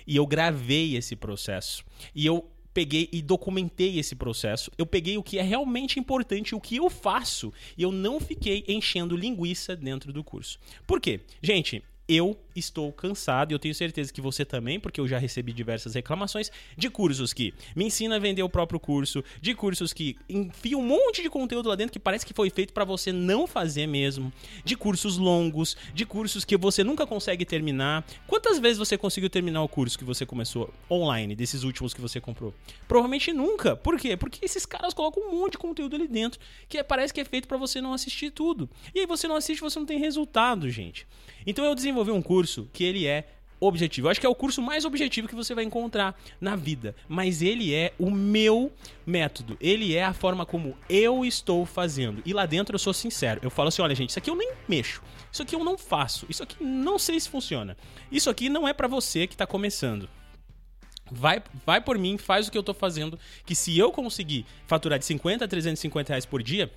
e 0.06 0.16
eu 0.16 0.26
gravei 0.26 0.96
esse 0.96 1.16
processo 1.16 1.84
e 2.16 2.26
eu 2.26 2.50
peguei 2.74 3.10
e 3.12 3.22
documentei 3.22 4.00
esse 4.00 4.16
processo. 4.16 4.72
Eu 4.78 4.86
peguei 4.86 5.18
o 5.18 5.24
que 5.24 5.40
é 5.40 5.42
realmente 5.42 6.00
importante, 6.00 6.56
o 6.56 6.62
que 6.62 6.78
eu 6.78 6.90
faço, 6.90 7.52
e 7.76 7.82
eu 7.82 7.92
não 7.92 8.20
fiquei 8.20 8.64
enchendo 8.68 9.18
linguiça 9.18 9.76
dentro 9.76 10.14
do 10.14 10.24
curso. 10.24 10.60
Por 10.86 11.02
quê? 11.02 11.22
Gente, 11.42 11.84
eu 12.08 12.38
estou 12.56 12.92
cansado, 12.92 13.52
e 13.52 13.54
eu 13.54 13.60
tenho 13.60 13.76
certeza 13.76 14.12
que 14.12 14.22
você 14.22 14.44
também, 14.44 14.80
porque 14.80 15.00
eu 15.00 15.08
já 15.08 15.18
recebi 15.18 15.54
diversas 15.54 15.94
reclamações 15.94 16.52
de 16.76 16.90
cursos 16.90 17.34
que 17.34 17.54
me 17.76 17.86
ensina 17.86 18.16
a 18.16 18.20
vender 18.20 18.42
o 18.42 18.50
próprio 18.50 18.80
curso, 18.80 19.24
de 19.42 19.54
cursos 19.54 19.94
que 19.94 20.18
enfia 20.28 20.78
um 20.78 20.82
monte 20.82 21.22
de 21.22 21.30
conteúdo 21.30 21.70
lá 21.70 21.76
dentro 21.76 21.92
que 21.92 22.00
parece 22.00 22.26
que 22.26 22.34
foi 22.34 22.50
feito 22.50 22.74
para 22.74 22.86
você 22.86 23.12
não 23.12 23.46
fazer 23.46 23.86
mesmo, 23.86 24.34
de 24.64 24.76
cursos 24.76 25.18
longos, 25.18 25.78
de 25.94 26.06
cursos 26.06 26.44
que 26.44 26.58
você 26.58 26.84
nunca 26.84 27.06
consegue 27.06 27.46
terminar. 27.46 28.06
Quantas 28.26 28.58
vezes 28.58 28.78
você 28.78 28.98
conseguiu 28.98 29.30
terminar 29.30 29.62
o 29.62 29.68
curso 29.68 29.98
que 29.98 30.06
você 30.06 30.26
começou 30.26 30.74
online, 30.90 31.36
desses 31.36 31.64
últimos 31.64 31.94
que 31.94 32.02
você 32.02 32.20
comprou? 32.20 32.54
Provavelmente 32.88 33.32
nunca. 33.34 33.76
Por 33.76 34.00
quê? 34.00 34.18
Porque 34.18 34.44
esses 34.44 34.66
caras 34.66 34.94
colocam 34.94 35.24
um 35.24 35.40
monte 35.40 35.54
de 35.54 35.58
conteúdo 35.58 35.96
ali 35.96 36.08
dentro 36.08 36.40
que 36.68 36.84
parece 36.84 37.14
que 37.14 37.22
é 37.22 37.26
feito 37.26 37.48
para 37.48 37.58
você 37.58 37.82
não 37.82 37.94
assistir 37.94 38.32
tudo. 38.32 38.70
E 38.96 39.02
aí 39.02 39.06
você 39.06 39.28
não 39.28 39.36
assiste, 39.36 39.62
você 39.62 39.78
não 39.78 39.86
tem 39.86 40.00
resultado, 40.00 40.70
gente. 40.70 41.06
Então 41.46 41.64
eu 41.64 41.76
desenvolvi 41.76 41.97
um 42.12 42.22
curso 42.22 42.70
que 42.74 42.84
ele 42.84 43.06
é 43.06 43.28
objetivo. 43.60 44.08
Eu 44.08 44.12
acho 44.12 44.20
que 44.20 44.26
é 44.26 44.30
o 44.30 44.36
curso 44.36 44.62
mais 44.62 44.86
objetivo 44.86 45.28
que 45.28 45.36
você 45.36 45.56
vai 45.56 45.64
encontrar 45.64 46.16
na 46.40 46.56
vida, 46.56 46.96
mas 47.08 47.42
ele 47.42 47.74
é 47.74 47.94
o 47.98 48.12
meu 48.12 48.72
método. 49.06 49.58
Ele 49.60 49.96
é 49.96 50.04
a 50.04 50.14
forma 50.14 50.46
como 50.46 50.78
eu 50.90 51.26
estou 51.26 51.66
fazendo. 51.66 52.22
E 52.26 52.34
lá 52.34 52.46
dentro 52.46 52.76
eu 52.76 52.80
sou 52.80 52.94
sincero. 52.94 53.40
Eu 53.44 53.50
falo 53.50 53.70
assim, 53.70 53.82
olha 53.82 53.96
gente, 53.96 54.12
isso 54.12 54.20
aqui 54.20 54.30
eu 54.30 54.36
nem 54.36 54.52
mexo. 54.68 55.02
Isso 55.32 55.42
aqui 55.42 55.56
eu 55.56 55.64
não 55.64 55.78
faço. 55.78 56.26
Isso 56.30 56.44
aqui 56.44 56.64
não 56.64 57.00
sei 57.00 57.20
se 57.20 57.30
funciona. 57.30 57.78
Isso 58.12 58.30
aqui 58.30 58.50
não 58.50 58.68
é 58.68 58.74
para 58.74 58.88
você 58.88 59.28
que 59.28 59.34
está 59.34 59.48
começando. 59.48 60.10
Vai, 61.10 61.42
vai 61.66 61.80
por 61.80 61.98
mim, 61.98 62.18
faz 62.18 62.48
o 62.48 62.52
que 62.52 62.58
eu 62.58 62.64
tô 62.64 62.74
fazendo, 62.74 63.18
que 63.46 63.56
se 63.56 63.78
eu 63.78 63.94
conseguir 63.94 64.46
faturar 64.66 65.00
de 65.00 65.06
50 65.06 65.46
a 65.46 65.48
350 65.48 66.12
reais 66.12 66.26
por 66.26 66.44
dia, 66.44 66.70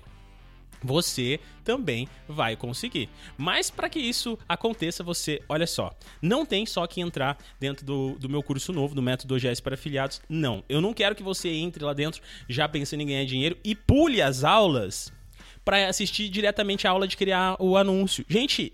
você 0.83 1.39
também 1.63 2.07
vai 2.27 2.55
conseguir. 2.55 3.09
Mas 3.37 3.69
para 3.69 3.89
que 3.89 3.99
isso 3.99 4.37
aconteça, 4.47 5.03
você, 5.03 5.41
olha 5.47 5.67
só, 5.67 5.91
não 6.21 6.45
tem 6.45 6.65
só 6.65 6.85
que 6.87 7.01
entrar 7.01 7.37
dentro 7.59 7.85
do, 7.85 8.17
do 8.19 8.29
meu 8.29 8.41
curso 8.41 8.73
novo, 8.73 8.95
do 8.95 9.01
método 9.01 9.35
OGS 9.35 9.59
para 9.59 9.75
afiliados. 9.75 10.21
Não, 10.27 10.63
eu 10.67 10.81
não 10.81 10.93
quero 10.93 11.15
que 11.15 11.23
você 11.23 11.49
entre 11.49 11.83
lá 11.83 11.93
dentro 11.93 12.21
já 12.49 12.67
pensando 12.67 13.01
em 13.01 13.07
ganhar 13.07 13.25
dinheiro 13.25 13.57
e 13.63 13.75
pule 13.75 14.21
as 14.21 14.43
aulas 14.43 15.11
para 15.63 15.87
assistir 15.87 16.29
diretamente 16.29 16.87
a 16.87 16.91
aula 16.91 17.07
de 17.07 17.15
criar 17.15 17.55
o 17.59 17.77
anúncio. 17.77 18.25
Gente, 18.27 18.73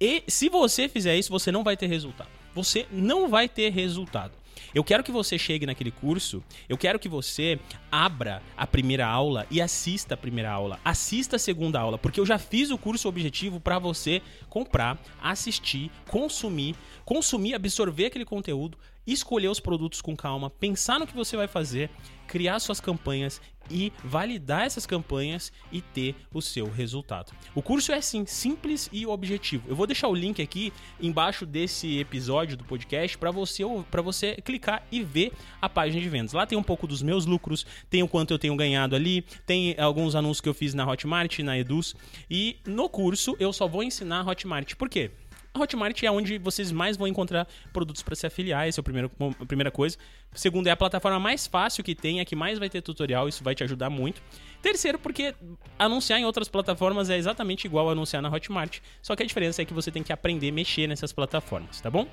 e 0.00 0.22
se 0.28 0.48
você 0.48 0.88
fizer 0.88 1.16
isso, 1.16 1.30
você 1.30 1.50
não 1.50 1.64
vai 1.64 1.76
ter 1.76 1.86
resultado. 1.86 2.30
Você 2.54 2.86
não 2.90 3.28
vai 3.28 3.48
ter 3.48 3.70
resultado. 3.70 4.32
Eu 4.74 4.84
quero 4.84 5.02
que 5.02 5.10
você 5.10 5.38
chegue 5.38 5.66
naquele 5.66 5.90
curso, 5.90 6.42
eu 6.68 6.76
quero 6.76 6.98
que 6.98 7.08
você 7.08 7.58
abra 7.90 8.42
a 8.56 8.66
primeira 8.66 9.06
aula 9.06 9.46
e 9.50 9.60
assista 9.60 10.14
a 10.14 10.16
primeira 10.16 10.50
aula, 10.50 10.78
assista 10.84 11.36
a 11.36 11.38
segunda 11.38 11.80
aula, 11.80 11.96
porque 11.96 12.20
eu 12.20 12.26
já 12.26 12.38
fiz 12.38 12.70
o 12.70 12.78
curso 12.78 13.08
objetivo 13.08 13.58
para 13.60 13.78
você 13.78 14.20
comprar, 14.48 14.98
assistir, 15.22 15.90
consumir, 16.08 16.76
consumir, 17.04 17.54
absorver 17.54 18.06
aquele 18.06 18.24
conteúdo, 18.24 18.76
escolher 19.12 19.48
os 19.48 19.60
produtos 19.60 20.00
com 20.00 20.16
calma, 20.16 20.50
pensar 20.50 20.98
no 20.98 21.06
que 21.06 21.14
você 21.14 21.36
vai 21.36 21.48
fazer, 21.48 21.90
criar 22.26 22.58
suas 22.60 22.80
campanhas 22.80 23.40
e 23.70 23.92
validar 24.04 24.62
essas 24.62 24.86
campanhas 24.86 25.52
e 25.70 25.80
ter 25.80 26.14
o 26.32 26.40
seu 26.40 26.70
resultado. 26.70 27.32
O 27.54 27.62
curso 27.62 27.92
é 27.92 27.96
assim, 27.96 28.24
simples 28.26 28.88
e 28.92 29.06
objetivo. 29.06 29.68
Eu 29.68 29.76
vou 29.76 29.86
deixar 29.86 30.08
o 30.08 30.14
link 30.14 30.40
aqui 30.40 30.72
embaixo 31.00 31.44
desse 31.44 31.98
episódio 31.98 32.56
do 32.56 32.64
podcast 32.64 33.16
para 33.18 33.30
você 33.30 33.64
para 33.90 34.02
você 34.02 34.36
clicar 34.36 34.86
e 34.90 35.02
ver 35.02 35.32
a 35.60 35.68
página 35.68 36.00
de 36.00 36.08
vendas. 36.08 36.32
Lá 36.32 36.46
tem 36.46 36.56
um 36.56 36.62
pouco 36.62 36.86
dos 36.86 37.02
meus 37.02 37.26
lucros, 37.26 37.66
tem 37.90 38.02
o 38.02 38.08
quanto 38.08 38.32
eu 38.32 38.38
tenho 38.38 38.56
ganhado 38.56 38.94
ali, 38.94 39.22
tem 39.46 39.74
alguns 39.78 40.14
anúncios 40.14 40.40
que 40.40 40.48
eu 40.48 40.54
fiz 40.54 40.74
na 40.74 40.86
Hotmart, 40.86 41.38
na 41.40 41.58
Eduz 41.58 41.94
e 42.30 42.56
no 42.66 42.88
curso 42.88 43.36
eu 43.38 43.52
só 43.52 43.66
vou 43.66 43.82
ensinar 43.82 44.20
a 44.20 44.30
Hotmart. 44.30 44.74
Por 44.74 44.88
quê? 44.88 45.10
A 45.58 45.62
Hotmart 45.62 46.00
é 46.04 46.10
onde 46.10 46.38
vocês 46.38 46.70
mais 46.70 46.96
vão 46.96 47.08
encontrar 47.08 47.46
produtos 47.72 48.02
para 48.02 48.14
se 48.14 48.26
afiliar, 48.26 48.68
essa 48.68 48.78
é 48.78 48.82
a 48.82 48.84
primeira, 48.84 49.10
a 49.40 49.44
primeira 49.44 49.70
coisa. 49.70 49.98
Segundo, 50.32 50.68
é 50.68 50.70
a 50.70 50.76
plataforma 50.76 51.18
mais 51.18 51.46
fácil 51.46 51.82
que 51.82 51.94
tem, 51.94 52.20
é 52.20 52.22
a 52.22 52.24
que 52.24 52.36
mais 52.36 52.58
vai 52.58 52.70
ter 52.70 52.80
tutorial, 52.80 53.28
isso 53.28 53.42
vai 53.42 53.54
te 53.54 53.64
ajudar 53.64 53.90
muito. 53.90 54.22
Terceiro, 54.62 54.98
porque 54.98 55.34
anunciar 55.78 56.20
em 56.20 56.24
outras 56.24 56.48
plataformas 56.48 57.10
é 57.10 57.16
exatamente 57.16 57.66
igual 57.66 57.88
a 57.88 57.92
anunciar 57.92 58.22
na 58.22 58.28
Hotmart, 58.28 58.78
só 59.02 59.16
que 59.16 59.22
a 59.22 59.26
diferença 59.26 59.60
é 59.60 59.64
que 59.64 59.74
você 59.74 59.90
tem 59.90 60.02
que 60.02 60.12
aprender 60.12 60.50
a 60.50 60.52
mexer 60.52 60.86
nessas 60.86 61.12
plataformas, 61.12 61.80
tá 61.80 61.90
bom? 61.90 62.06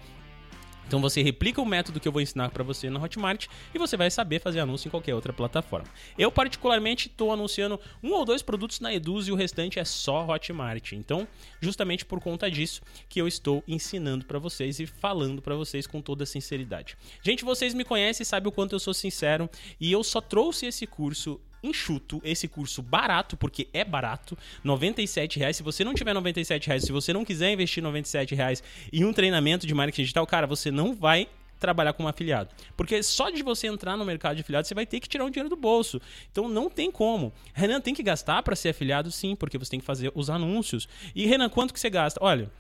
Então 0.88 1.01
você 1.01 1.22
replica 1.22 1.62
o 1.62 1.65
método 1.65 2.00
que 2.00 2.08
eu 2.08 2.12
vou 2.12 2.22
ensinar 2.22 2.50
para 2.50 2.63
você 2.63 2.89
na 2.89 3.01
Hotmart 3.01 3.48
e 3.74 3.77
você 3.77 3.98
vai 3.98 4.12
saber 4.12 4.39
fazer 4.39 4.60
anúncio 4.60 4.88
em 4.88 4.92
qualquer 4.92 5.15
outra 5.15 5.34
plataforma. 5.34 5.88
Eu 6.18 6.32
particularmente 6.32 7.08
estou 7.08 7.32
anunciando 7.32 7.80
um 8.04 8.12
ou 8.12 8.25
dois 8.25 8.42
produtos 8.42 8.80
na 8.80 8.94
Eduz 8.94 9.27
e 9.27 9.32
o 9.32 9.36
restante 9.36 9.80
é 9.80 9.86
só 9.86 10.25
Hotmart. 10.25 10.94
Então, 10.94 11.27
justamente 11.60 12.06
por 12.06 12.20
conta 12.20 12.50
disso 12.50 12.82
que 13.10 13.20
eu 13.20 13.27
estou 13.27 13.63
ensinando 13.68 14.25
para 14.25 14.39
vocês 14.39 14.80
e 14.80 14.86
falando 14.86 15.42
para 15.42 15.56
vocês 15.56 15.88
com 15.88 16.01
toda 16.01 16.25
sinceridade. 16.25 16.98
Gente, 17.24 17.44
vocês 17.44 17.74
me 17.74 17.84
conhecem 17.84 18.25
sabem 18.25 18.50
o 18.50 18.51
quanto 18.51 18.74
eu 18.74 18.80
sou 18.80 18.94
sincero 18.94 19.50
e 19.80 19.92
eu 19.92 20.04
só 20.04 20.22
trouxe 20.22 20.65
esse 20.65 20.86
curso 20.86 21.39
enxuto, 21.66 22.22
esse 22.24 22.48
curso 22.48 22.82
barato, 22.82 23.36
porque 23.36 23.68
é 23.74 23.84
barato, 23.84 24.38
97 24.64 25.40
reais. 25.40 25.58
Se 25.58 25.64
você 25.64 25.84
não 25.84 25.94
tiver 25.94 26.14
97 26.14 26.68
reais, 26.68 26.84
se 26.84 26.92
você 26.92 27.12
não 27.12 27.26
quiser 27.26 27.52
investir 27.52 27.82
97 27.82 28.36
reais 28.36 28.64
em 28.92 29.04
um 29.04 29.14
treinamento 29.14 29.66
de 29.66 29.74
marketing 29.74 30.04
digital, 30.04 30.26
cara, 30.26 30.48
você 30.48 30.72
não 30.72 30.94
vai 30.94 31.28
trabalhar 31.60 31.94
como 31.94 32.08
afiliado. 32.08 32.50
Porque 32.76 33.02
só 33.02 33.30
de 33.30 33.42
você 33.42 33.68
entrar 33.68 33.98
no 33.98 34.06
mercado 34.06 34.36
de 34.36 34.42
afiliado, 34.42 34.68
você 34.68 34.76
vai 34.76 34.86
ter 34.86 35.00
que 35.00 35.08
tirar 35.08 35.26
um 35.26 35.30
dinheiro 35.30 35.50
do 35.50 35.56
bolso. 35.56 36.02
Então 36.32 36.48
não 36.48 36.70
tem 36.70 36.92
como. 36.92 37.34
Renan, 37.54 37.82
tem 37.82 37.94
que 37.94 38.04
gastar 38.04 38.44
para 38.44 38.56
ser 38.56 38.70
afiliado? 38.70 39.12
Sim, 39.12 39.36
porque 39.36 39.58
você 39.58 39.72
tem 39.72 39.80
que 39.80 39.86
fazer 39.86 40.12
os 40.14 40.30
anúncios. 40.30 40.88
E 41.16 41.26
Renan, 41.26 41.50
quanto 41.50 41.74
que 41.74 41.80
você 41.80 41.90
gasta? 41.90 42.20
Olha, 42.22 42.52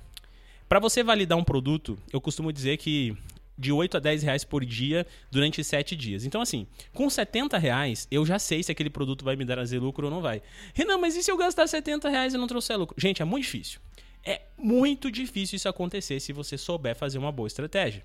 para 0.67 0.79
você 0.79 1.03
validar 1.03 1.37
um 1.37 1.43
produto, 1.43 1.97
eu 2.11 2.19
costumo 2.19 2.51
dizer 2.51 2.77
que 2.77 3.15
de 3.57 3.71
8 3.71 3.97
a 3.97 3.99
10 3.99 4.23
reais 4.23 4.43
por 4.43 4.65
dia 4.65 5.05
durante 5.31 5.63
7 5.63 5.95
dias. 5.95 6.25
Então, 6.25 6.41
assim, 6.41 6.67
com 6.93 7.09
70 7.09 7.57
reais, 7.57 8.07
eu 8.11 8.25
já 8.25 8.37
sei 8.37 8.61
se 8.63 8.71
aquele 8.71 8.89
produto 8.89 9.23
vai 9.23 9.35
me 9.35 9.45
dar 9.45 9.57
lucro 9.79 10.07
ou 10.07 10.11
não 10.11 10.21
vai. 10.21 10.41
Renan, 10.73 10.97
mas 10.97 11.15
e 11.15 11.23
se 11.23 11.31
eu 11.31 11.37
gastar 11.37 11.67
70 11.67 12.09
reais 12.09 12.33
e 12.33 12.37
não 12.37 12.47
trouxer 12.47 12.77
lucro? 12.77 12.95
Gente, 12.99 13.21
é 13.21 13.25
muito 13.25 13.43
difícil. 13.43 13.79
É 14.23 14.41
muito 14.57 15.11
difícil 15.11 15.55
isso 15.55 15.69
acontecer 15.69 16.19
se 16.19 16.33
você 16.33 16.57
souber 16.57 16.95
fazer 16.95 17.17
uma 17.17 17.31
boa 17.31 17.47
estratégia. 17.47 18.03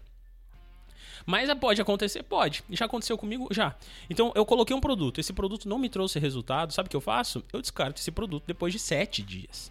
Mas 1.26 1.52
pode 1.54 1.80
acontecer? 1.80 2.23
Pode. 2.23 2.64
Já 2.71 2.87
aconteceu 2.87 3.16
comigo? 3.16 3.49
Já. 3.50 3.75
Então, 4.09 4.33
eu 4.35 4.45
coloquei 4.45 4.75
um 4.75 4.80
produto. 4.80 5.21
Esse 5.21 5.33
produto 5.33 5.69
não 5.69 5.78
me 5.78 5.88
trouxe 5.88 6.19
resultado. 6.19 6.73
Sabe 6.73 6.87
o 6.87 6.90
que 6.90 6.97
eu 6.97 7.00
faço? 7.00 7.45
Eu 7.52 7.61
descarto 7.61 8.00
esse 8.00 8.11
produto 8.11 8.45
depois 8.47 8.73
de 8.73 8.78
7 8.78 9.23
dias. 9.23 9.71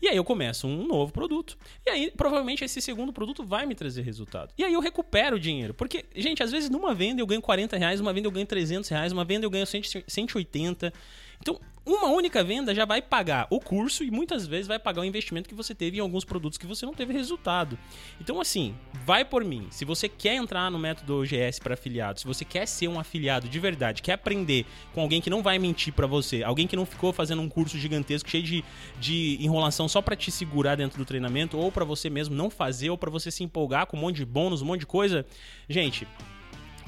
E 0.00 0.08
aí 0.08 0.16
eu 0.16 0.24
começo 0.24 0.66
um 0.66 0.86
novo 0.86 1.12
produto. 1.12 1.56
E 1.86 1.90
aí, 1.90 2.12
provavelmente, 2.16 2.64
esse 2.64 2.80
segundo 2.80 3.12
produto 3.12 3.44
vai 3.44 3.66
me 3.66 3.74
trazer 3.74 4.02
resultado. 4.02 4.52
E 4.56 4.64
aí 4.64 4.72
eu 4.72 4.80
recupero 4.80 5.36
o 5.36 5.40
dinheiro. 5.40 5.74
Porque, 5.74 6.04
gente, 6.14 6.42
às 6.42 6.50
vezes 6.50 6.70
numa 6.70 6.94
venda 6.94 7.20
eu 7.20 7.26
ganho 7.26 7.42
40 7.42 7.76
reais, 7.76 8.00
uma 8.00 8.12
venda 8.12 8.28
eu 8.28 8.32
ganho 8.32 8.46
300 8.46 8.88
reais, 8.88 9.12
uma 9.12 9.24
venda 9.24 9.46
eu 9.46 9.50
ganho 9.50 9.66
180. 9.66 10.92
Então, 11.40 11.58
uma 11.86 12.08
única 12.08 12.42
venda 12.42 12.74
já 12.74 12.86
vai 12.86 13.02
pagar 13.02 13.46
o 13.50 13.60
curso 13.60 14.02
e 14.02 14.10
muitas 14.10 14.46
vezes 14.46 14.66
vai 14.66 14.78
pagar 14.78 15.02
o 15.02 15.04
investimento 15.04 15.46
que 15.46 15.54
você 15.54 15.74
teve 15.74 15.98
em 15.98 16.00
alguns 16.00 16.24
produtos 16.24 16.56
que 16.56 16.66
você 16.66 16.86
não 16.86 16.94
teve 16.94 17.12
resultado. 17.12 17.78
Então, 18.18 18.40
assim, 18.40 18.74
vai 19.04 19.22
por 19.22 19.44
mim. 19.44 19.66
Se 19.70 19.84
você 19.84 20.08
quer 20.08 20.34
entrar 20.34 20.70
no 20.70 20.78
método 20.78 21.20
OGS 21.20 21.58
para 21.58 21.74
afiliados, 21.74 22.22
se 22.22 22.26
você 22.26 22.42
quer 22.42 22.66
ser 22.66 22.88
um 22.88 22.98
afiliado 22.98 23.48
de 23.50 23.58
verdade, 23.58 24.00
quer 24.00 24.14
aprender 24.14 24.64
com 24.94 25.02
alguém 25.02 25.20
que 25.20 25.28
não 25.28 25.42
vai 25.42 25.58
mentir 25.58 25.92
para 25.92 26.06
você, 26.06 26.42
alguém 26.42 26.66
que 26.66 26.74
não 26.74 26.86
ficou 26.86 27.12
fazendo 27.12 27.42
um 27.42 27.50
curso 27.50 27.76
gigantesco 27.76 28.30
cheio 28.30 28.44
de, 28.44 28.64
de 28.98 29.36
enrolação 29.40 29.86
só 29.86 30.00
para 30.00 30.16
te 30.16 30.30
segurar 30.30 30.76
dentro 30.76 30.96
do 30.96 31.04
treinamento, 31.04 31.58
ou 31.58 31.70
para 31.70 31.84
você 31.84 32.08
mesmo 32.08 32.34
não 32.34 32.48
fazer, 32.48 32.88
ou 32.88 32.96
para 32.96 33.10
você 33.10 33.30
se 33.30 33.44
empolgar 33.44 33.86
com 33.86 33.98
um 33.98 34.00
monte 34.00 34.16
de 34.16 34.24
bônus, 34.24 34.62
um 34.62 34.66
monte 34.66 34.80
de 34.80 34.86
coisa, 34.86 35.26
gente 35.68 36.06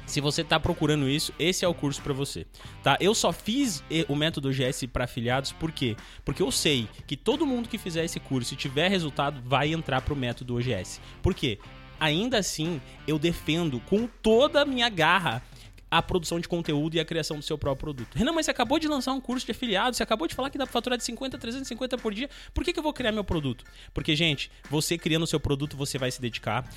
se 0.06 0.20
você 0.20 0.42
está 0.42 0.58
procurando 0.58 1.08
isso, 1.08 1.32
esse 1.38 1.64
é 1.64 1.68
o 1.68 1.74
curso 1.74 2.00
para 2.00 2.12
você, 2.12 2.46
tá? 2.82 2.96
Eu 3.00 3.14
só 3.14 3.32
fiz 3.32 3.82
o 4.08 4.14
método 4.14 4.50
GS 4.50 4.86
para 4.92 5.04
afiliados 5.04 5.52
por 5.52 5.72
quê? 5.72 5.96
Porque 6.24 6.42
eu 6.42 6.50
sei 6.50 6.88
que 7.06 7.16
todo 7.16 7.44
mundo 7.44 7.68
que 7.68 7.76
fizer 7.76 8.04
esse 8.04 8.20
curso 8.20 8.54
e 8.54 8.56
tiver 8.56 8.88
resultado 8.88 9.42
vai 9.44 9.72
entrar 9.72 10.00
pro 10.00 10.14
método 10.14 10.56
OGS. 10.56 11.00
Por 11.20 11.34
quê? 11.34 11.58
Ainda 11.98 12.38
assim, 12.38 12.80
eu 13.06 13.18
defendo 13.18 13.80
com 13.80 14.06
toda 14.06 14.62
a 14.62 14.64
minha 14.64 14.88
garra 14.88 15.42
a 15.90 16.02
produção 16.02 16.40
de 16.40 16.48
conteúdo 16.48 16.96
e 16.96 17.00
a 17.00 17.04
criação 17.04 17.36
do 17.36 17.42
seu 17.42 17.56
próprio 17.56 17.76
produto. 17.76 18.16
Renan, 18.16 18.32
mas 18.32 18.46
você 18.46 18.50
acabou 18.50 18.78
de 18.78 18.88
lançar 18.88 19.12
um 19.12 19.20
curso 19.20 19.46
de 19.46 19.52
afiliado, 19.52 19.96
você 19.96 20.02
acabou 20.02 20.26
de 20.26 20.34
falar 20.34 20.50
que 20.50 20.58
dá 20.58 20.64
pra 20.64 20.72
faturar 20.72 20.98
de 20.98 21.04
50 21.04 21.36
a 21.36 21.40
350 21.40 21.98
por 21.98 22.12
dia, 22.12 22.28
por 22.52 22.64
que, 22.64 22.72
que 22.72 22.78
eu 22.78 22.82
vou 22.82 22.92
criar 22.92 23.12
meu 23.12 23.24
produto? 23.24 23.64
Porque, 23.94 24.16
gente, 24.16 24.50
você 24.68 24.98
criando 24.98 25.22
o 25.22 25.26
seu 25.26 25.38
produto, 25.38 25.76
você 25.76 25.98
vai 25.98 26.10
se 26.10 26.20
dedicar, 26.20 26.68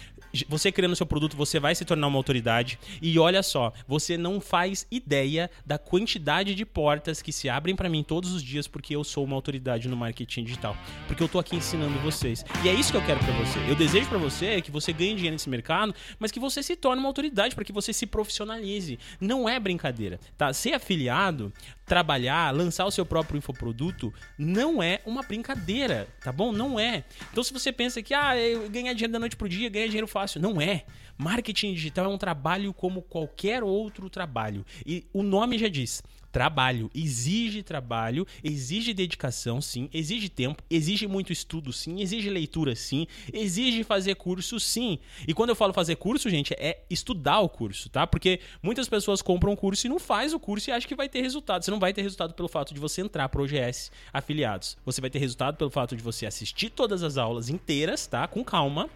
você 0.47 0.71
criando 0.71 0.93
o 0.93 0.95
seu 0.95 1.05
produto, 1.05 1.35
você 1.35 1.59
vai 1.59 1.73
se 1.73 1.83
tornar 1.85 2.07
uma 2.07 2.17
autoridade, 2.17 2.79
e 3.01 3.17
olha 3.17 3.41
só, 3.41 3.73
você 3.87 4.17
não 4.17 4.39
faz 4.39 4.85
ideia 4.91 5.49
da 5.65 5.77
quantidade 5.77 6.53
de 6.53 6.65
portas 6.65 7.21
que 7.21 7.31
se 7.31 7.49
abrem 7.49 7.75
para 7.75 7.89
mim 7.89 8.03
todos 8.03 8.31
os 8.31 8.43
dias 8.43 8.67
porque 8.67 8.95
eu 8.95 9.03
sou 9.03 9.23
uma 9.23 9.35
autoridade 9.35 9.87
no 9.87 9.97
marketing 9.97 10.43
digital, 10.43 10.77
porque 11.07 11.23
eu 11.23 11.27
tô 11.27 11.39
aqui 11.39 11.55
ensinando 11.55 11.97
vocês. 11.99 12.45
E 12.63 12.69
é 12.69 12.73
isso 12.73 12.91
que 12.91 12.97
eu 12.97 13.05
quero 13.05 13.19
para 13.19 13.33
você. 13.33 13.59
Eu 13.67 13.75
desejo 13.75 14.07
para 14.07 14.17
você 14.17 14.61
que 14.61 14.71
você 14.71 14.93
ganhe 14.93 15.15
dinheiro 15.15 15.33
nesse 15.33 15.49
mercado, 15.49 15.93
mas 16.19 16.31
que 16.31 16.39
você 16.39 16.61
se 16.61 16.75
torne 16.75 16.99
uma 16.99 17.09
autoridade 17.09 17.55
para 17.55 17.63
que 17.63 17.71
você 17.71 17.91
se 17.91 18.05
profissionalize. 18.05 18.98
Não 19.19 19.47
é 19.47 19.59
brincadeira, 19.59 20.19
tá? 20.37 20.51
Ser 20.53 20.73
afiliado, 20.73 21.51
trabalhar, 21.85 22.53
lançar 22.53 22.85
o 22.85 22.91
seu 22.91 23.05
próprio 23.05 23.37
infoproduto, 23.37 24.13
não 24.37 24.81
é 24.81 25.01
uma 25.05 25.23
brincadeira, 25.23 26.07
tá 26.23 26.31
bom? 26.31 26.51
Não 26.51 26.79
é. 26.79 27.03
Então 27.31 27.43
se 27.43 27.51
você 27.51 27.71
pensa 27.71 28.01
que, 28.01 28.13
ah, 28.13 28.33
ganhar 28.69 28.93
dinheiro 28.93 29.13
da 29.13 29.19
noite 29.19 29.35
pro 29.35 29.49
dia, 29.49 29.69
ganhar 29.69 29.87
dinheiro 29.87 30.07
fácil, 30.07 30.41
não 30.41 30.61
é. 30.61 30.85
Marketing 31.17 31.73
digital 31.73 32.05
é 32.05 32.07
um 32.07 32.17
trabalho 32.17 32.73
como 32.73 33.01
qualquer 33.01 33.61
outro 33.63 34.09
trabalho. 34.09 34.65
E 34.85 35.05
o 35.11 35.21
nome 35.21 35.57
já 35.57 35.67
diz, 35.67 36.01
trabalho, 36.31 36.89
exige 36.93 37.63
trabalho, 37.63 38.25
exige 38.43 38.93
dedicação, 38.93 39.61
sim, 39.61 39.89
exige 39.93 40.29
tempo, 40.29 40.63
exige 40.69 41.07
muito 41.07 41.33
estudo, 41.33 41.73
sim, 41.73 42.01
exige 42.01 42.29
leitura, 42.29 42.75
sim, 42.75 43.07
exige 43.33 43.83
fazer 43.83 44.15
curso, 44.15 44.59
sim. 44.59 44.99
E 45.27 45.33
quando 45.33 45.49
eu 45.49 45.55
falo 45.55 45.73
fazer 45.73 45.95
curso, 45.95 46.29
gente, 46.29 46.53
é 46.53 46.83
estudar 46.89 47.39
o 47.39 47.49
curso, 47.49 47.89
tá? 47.89 48.05
Porque 48.05 48.39
muitas 48.61 48.87
pessoas 48.87 49.21
compram 49.21 49.53
um 49.53 49.55
curso 49.55 49.87
e 49.87 49.89
não 49.89 49.99
faz 49.99 50.33
o 50.33 50.39
curso 50.39 50.69
e 50.69 50.73
acham 50.73 50.87
que 50.87 50.95
vai 50.95 51.09
ter 51.09 51.21
resultado. 51.21 51.63
Você 51.63 51.71
não 51.71 51.79
vai 51.79 51.93
ter 51.93 52.01
resultado 52.01 52.33
pelo 52.33 52.47
fato 52.47 52.73
de 52.73 52.79
você 52.79 53.01
entrar 53.01 53.29
pro 53.29 53.43
OGS 53.43 53.91
afiliados. 54.13 54.77
Você 54.85 55.01
vai 55.01 55.09
ter 55.09 55.19
resultado 55.19 55.57
pelo 55.57 55.69
fato 55.69 55.95
de 55.95 56.03
você 56.03 56.25
assistir 56.25 56.69
todas 56.69 57.03
as 57.03 57.17
aulas 57.17 57.49
inteiras, 57.49 58.05
tá? 58.07 58.27
Com 58.27 58.43
calma. 58.43 58.89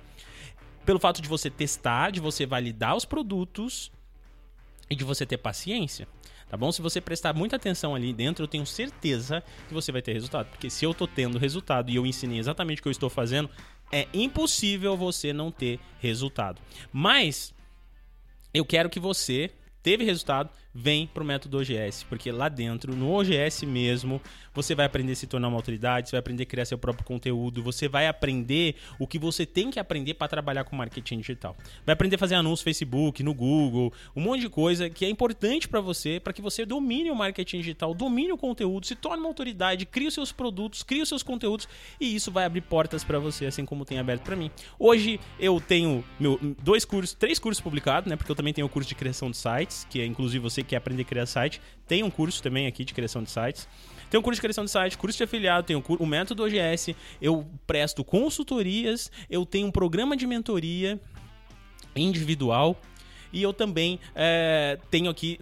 Pelo 0.86 1.00
fato 1.00 1.22
de 1.22 1.30
você 1.30 1.50
testar, 1.50 2.12
de 2.12 2.20
você 2.20 2.46
validar 2.46 2.96
os 2.96 3.06
produtos 3.06 3.92
e 4.90 4.96
de 4.96 5.04
você 5.04 5.26
ter 5.26 5.38
paciência. 5.38 6.08
Tá 6.54 6.58
bom? 6.58 6.72
Se 6.72 6.84
você 6.84 7.02
prestar 7.02 7.34
muita 7.34 7.56
atenção 7.56 7.96
ali 7.96 8.14
dentro, 8.14 8.44
eu 8.44 8.48
tenho 8.48 8.64
certeza 8.64 9.44
que 9.68 9.74
você 9.74 9.92
vai 9.92 10.04
ter 10.04 10.14
resultado. 10.14 10.50
Porque 10.52 10.70
se 10.70 10.86
eu 10.86 10.94
tô 10.94 11.08
tendo 11.08 11.40
resultado 11.40 11.90
e 11.90 11.96
eu 11.96 12.06
ensinei 12.06 12.38
exatamente 12.38 12.78
o 12.78 12.84
que 12.84 12.88
eu 12.88 12.92
estou 12.92 13.10
fazendo, 13.10 13.50
é 13.92 14.08
impossível 14.14 14.96
você 14.96 15.34
não 15.34 15.50
ter 15.50 15.80
resultado. 16.00 16.62
Mas 16.92 17.56
eu 18.54 18.64
quero 18.64 18.88
que 18.88 19.00
você 19.00 19.50
teve 19.82 20.04
resultado, 20.04 20.52
vem 20.74 21.08
pro 21.08 21.24
método 21.24 21.60
OGS, 21.60 22.04
porque 22.10 22.32
lá 22.32 22.50
dentro, 22.50 22.96
no 22.96 23.12
OGS 23.12 23.66
mesmo, 23.66 24.22
você 24.54 24.74
vai 24.74 24.86
aprender 24.86 25.14
a 25.14 25.16
se 25.16 25.28
tornar 25.28 25.48
uma 25.48 25.58
autoridade, 25.58 26.10
você 26.10 26.16
vai 26.16 26.20
aprender 26.20 26.44
a 26.44 26.46
criar 26.46 26.66
seu 26.66 26.78
próprio 26.78 27.06
conteúdo, 27.06 27.62
você 27.62 27.88
vai 27.88 28.08
aprender 28.08 28.76
o 29.00 29.08
que 29.08 29.20
você 29.20 29.46
tem 29.46 29.70
que 29.70 29.80
aprender 29.80 30.14
para 30.16 30.28
trabalhar 30.28 30.64
com 30.64 30.76
marketing 30.76 31.20
digital. 31.20 31.56
Vai 31.86 31.94
aprender 31.94 32.16
a 32.16 32.20
fazer 32.20 32.36
anúncios 32.36 32.62
no 32.62 32.64
Facebook, 32.64 33.24
no 33.24 33.34
Google, 33.34 33.92
um 34.16 34.22
monte 34.22 34.42
de 34.42 34.50
coisa 34.50 34.90
que 34.90 35.06
é 35.06 35.10
importante 35.10 35.68
para 35.68 35.82
você, 35.82 36.20
para 36.20 36.34
que 36.34 36.42
você 36.42 36.66
domine 36.66 37.12
o 37.12 37.16
marketing 37.16 37.58
digital, 37.58 37.94
domine 37.94 38.32
o 38.32 38.38
conteúdo, 38.38 38.86
se 38.86 38.96
torne 38.96 39.20
uma 39.20 39.30
autoridade, 39.30 39.86
crie 39.86 40.08
os 40.08 40.14
seus 40.14 40.32
produtos, 40.32 40.84
crie 40.84 41.02
os 41.02 41.10
seus 41.10 41.24
conteúdos 41.24 41.68
e 42.00 42.16
isso 42.16 42.32
vai 42.32 42.46
abrir 42.46 42.62
portas 42.62 43.04
para 43.04 43.20
você, 43.20 43.46
assim 43.46 43.66
como 43.66 43.86
tem 43.86 44.00
aberto 44.00 44.24
para 44.24 44.36
mim. 44.36 44.50
Hoje 44.80 45.20
eu 45.40 45.60
tenho 45.60 46.04
meu, 46.20 46.40
dois 46.62 46.86
cursos, 46.86 47.14
três 47.14 47.40
cursos 47.40 47.62
publicados, 47.62 48.10
né? 48.10 48.16
Porque 48.16 48.32
eu 48.32 48.36
também 48.36 48.54
tenho 48.54 48.68
o 48.68 48.70
curso 48.70 48.88
de 48.88 48.96
criação 48.96 49.30
de 49.30 49.38
sites, 49.38 49.86
que 49.90 50.00
é 50.00 50.06
inclusive 50.06 50.40
você 50.40 50.63
quer 50.64 50.78
aprender 50.78 51.02
a 51.02 51.06
criar 51.06 51.26
site, 51.26 51.62
tem 51.88 52.04
um 52.04 52.10
curso 52.10 52.42
também 52.42 52.68
aqui 52.68 52.84
de 52.86 52.94
criação 52.94 53.24
de 53.24 53.30
sites. 53.32 53.68
Tem 54.10 54.20
um 54.20 54.24
curso 54.24 54.36
de 54.36 54.42
criação 54.42 54.64
de 54.64 54.72
site, 54.72 54.98
curso 54.98 55.18
de 55.18 55.24
afiliado, 55.24 55.66
tem 55.66 55.76
o, 55.76 55.84
o 56.00 56.06
método 56.06 56.44
OGS, 56.44 56.96
eu 57.22 57.48
presto 57.66 58.04
consultorias, 58.04 59.12
eu 59.30 59.46
tenho 59.46 59.68
um 59.68 59.72
programa 59.72 60.16
de 60.16 60.28
mentoria 60.28 61.00
individual 61.96 62.80
e 63.32 63.42
eu 63.42 63.52
também 63.52 64.00
é, 64.14 64.78
tenho 64.92 65.10
aqui 65.10 65.40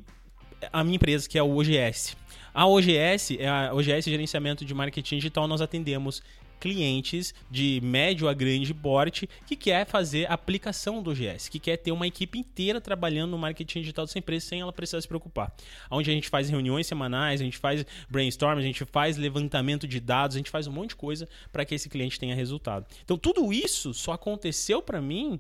a 0.71 0.83
minha 0.83 0.95
empresa, 0.95 1.27
que 1.27 1.37
é 1.37 1.43
o 1.43 1.57
OGS. 1.57 2.15
A 2.53 2.65
OGS, 2.67 3.37
é 3.39 3.47
a 3.47 3.73
OGS 3.73 4.05
Gerenciamento 4.05 4.65
de 4.65 4.73
Marketing 4.73 5.15
Digital, 5.17 5.47
nós 5.47 5.61
atendemos 5.61 6.21
clientes 6.61 7.33
de 7.49 7.81
médio 7.81 8.29
a 8.29 8.33
grande 8.33 8.71
porte 8.71 9.27
que 9.47 9.55
quer 9.55 9.85
fazer 9.85 10.31
aplicação 10.31 11.01
do 11.01 11.09
OGS, 11.09 11.49
que 11.49 11.59
quer 11.59 11.75
ter 11.75 11.91
uma 11.91 12.05
equipe 12.05 12.37
inteira 12.37 12.79
trabalhando 12.79 13.31
no 13.31 13.37
marketing 13.39 13.79
digital 13.79 14.05
dessa 14.05 14.19
empresa 14.19 14.45
sem 14.45 14.61
ela 14.61 14.71
precisar 14.71 15.01
se 15.01 15.07
preocupar. 15.07 15.51
Onde 15.89 16.11
a 16.11 16.13
gente 16.13 16.29
faz 16.29 16.49
reuniões 16.49 16.85
semanais, 16.85 17.41
a 17.41 17.43
gente 17.43 17.57
faz 17.57 17.83
brainstorm, 18.07 18.59
a 18.59 18.61
gente 18.61 18.85
faz 18.85 19.17
levantamento 19.17 19.87
de 19.87 19.99
dados, 19.99 20.35
a 20.35 20.39
gente 20.39 20.51
faz 20.51 20.67
um 20.67 20.71
monte 20.71 20.89
de 20.89 20.97
coisa 20.97 21.27
para 21.51 21.65
que 21.65 21.73
esse 21.73 21.89
cliente 21.89 22.19
tenha 22.19 22.35
resultado. 22.35 22.85
Então 23.03 23.17
tudo 23.17 23.51
isso 23.51 23.91
só 23.91 24.13
aconteceu 24.13 24.83
para 24.83 25.01
mim 25.01 25.39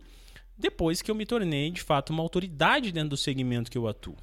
depois 0.57 1.03
que 1.03 1.11
eu 1.11 1.15
me 1.15 1.25
tornei 1.25 1.69
de 1.69 1.81
fato 1.81 2.11
uma 2.11 2.23
autoridade 2.23 2.91
dentro 2.91 3.09
do 3.09 3.17
segmento 3.17 3.69
que 3.69 3.77
eu 3.77 3.87
atuo. 3.87 4.17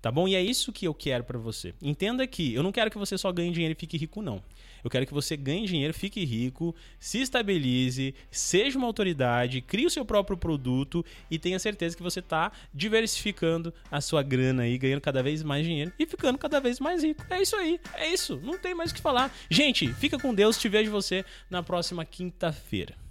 Tá 0.00 0.10
bom? 0.10 0.28
E 0.28 0.34
é 0.34 0.42
isso 0.42 0.72
que 0.72 0.86
eu 0.86 0.94
quero 0.94 1.24
para 1.24 1.38
você. 1.38 1.74
Entenda 1.82 2.26
que 2.26 2.54
eu 2.54 2.62
não 2.62 2.72
quero 2.72 2.90
que 2.90 2.98
você 2.98 3.18
só 3.18 3.32
ganhe 3.32 3.50
dinheiro 3.50 3.72
e 3.72 3.80
fique 3.80 3.96
rico, 3.96 4.22
não. 4.22 4.42
Eu 4.82 4.90
quero 4.90 5.06
que 5.06 5.12
você 5.12 5.36
ganhe 5.36 5.66
dinheiro, 5.66 5.92
fique 5.92 6.24
rico, 6.24 6.74
se 7.00 7.20
estabilize, 7.20 8.14
seja 8.30 8.78
uma 8.78 8.86
autoridade, 8.86 9.60
crie 9.60 9.86
o 9.86 9.90
seu 9.90 10.04
próprio 10.04 10.36
produto 10.36 11.04
e 11.30 11.38
tenha 11.38 11.58
certeza 11.58 11.96
que 11.96 12.02
você 12.02 12.20
está 12.20 12.52
diversificando 12.72 13.74
a 13.90 14.00
sua 14.00 14.22
grana 14.22 14.62
aí, 14.62 14.78
ganhando 14.78 15.00
cada 15.00 15.22
vez 15.22 15.42
mais 15.42 15.66
dinheiro 15.66 15.92
e 15.98 16.06
ficando 16.06 16.38
cada 16.38 16.60
vez 16.60 16.78
mais 16.78 17.02
rico. 17.02 17.24
É 17.28 17.42
isso 17.42 17.56
aí, 17.56 17.80
é 17.94 18.08
isso. 18.08 18.40
Não 18.42 18.56
tem 18.56 18.74
mais 18.74 18.92
o 18.92 18.94
que 18.94 19.00
falar. 19.00 19.34
Gente, 19.50 19.92
fica 19.94 20.18
com 20.18 20.32
Deus, 20.32 20.56
te 20.58 20.68
vejo 20.68 20.90
você 20.90 21.24
na 21.50 21.62
próxima 21.62 22.04
quinta-feira. 22.04 23.07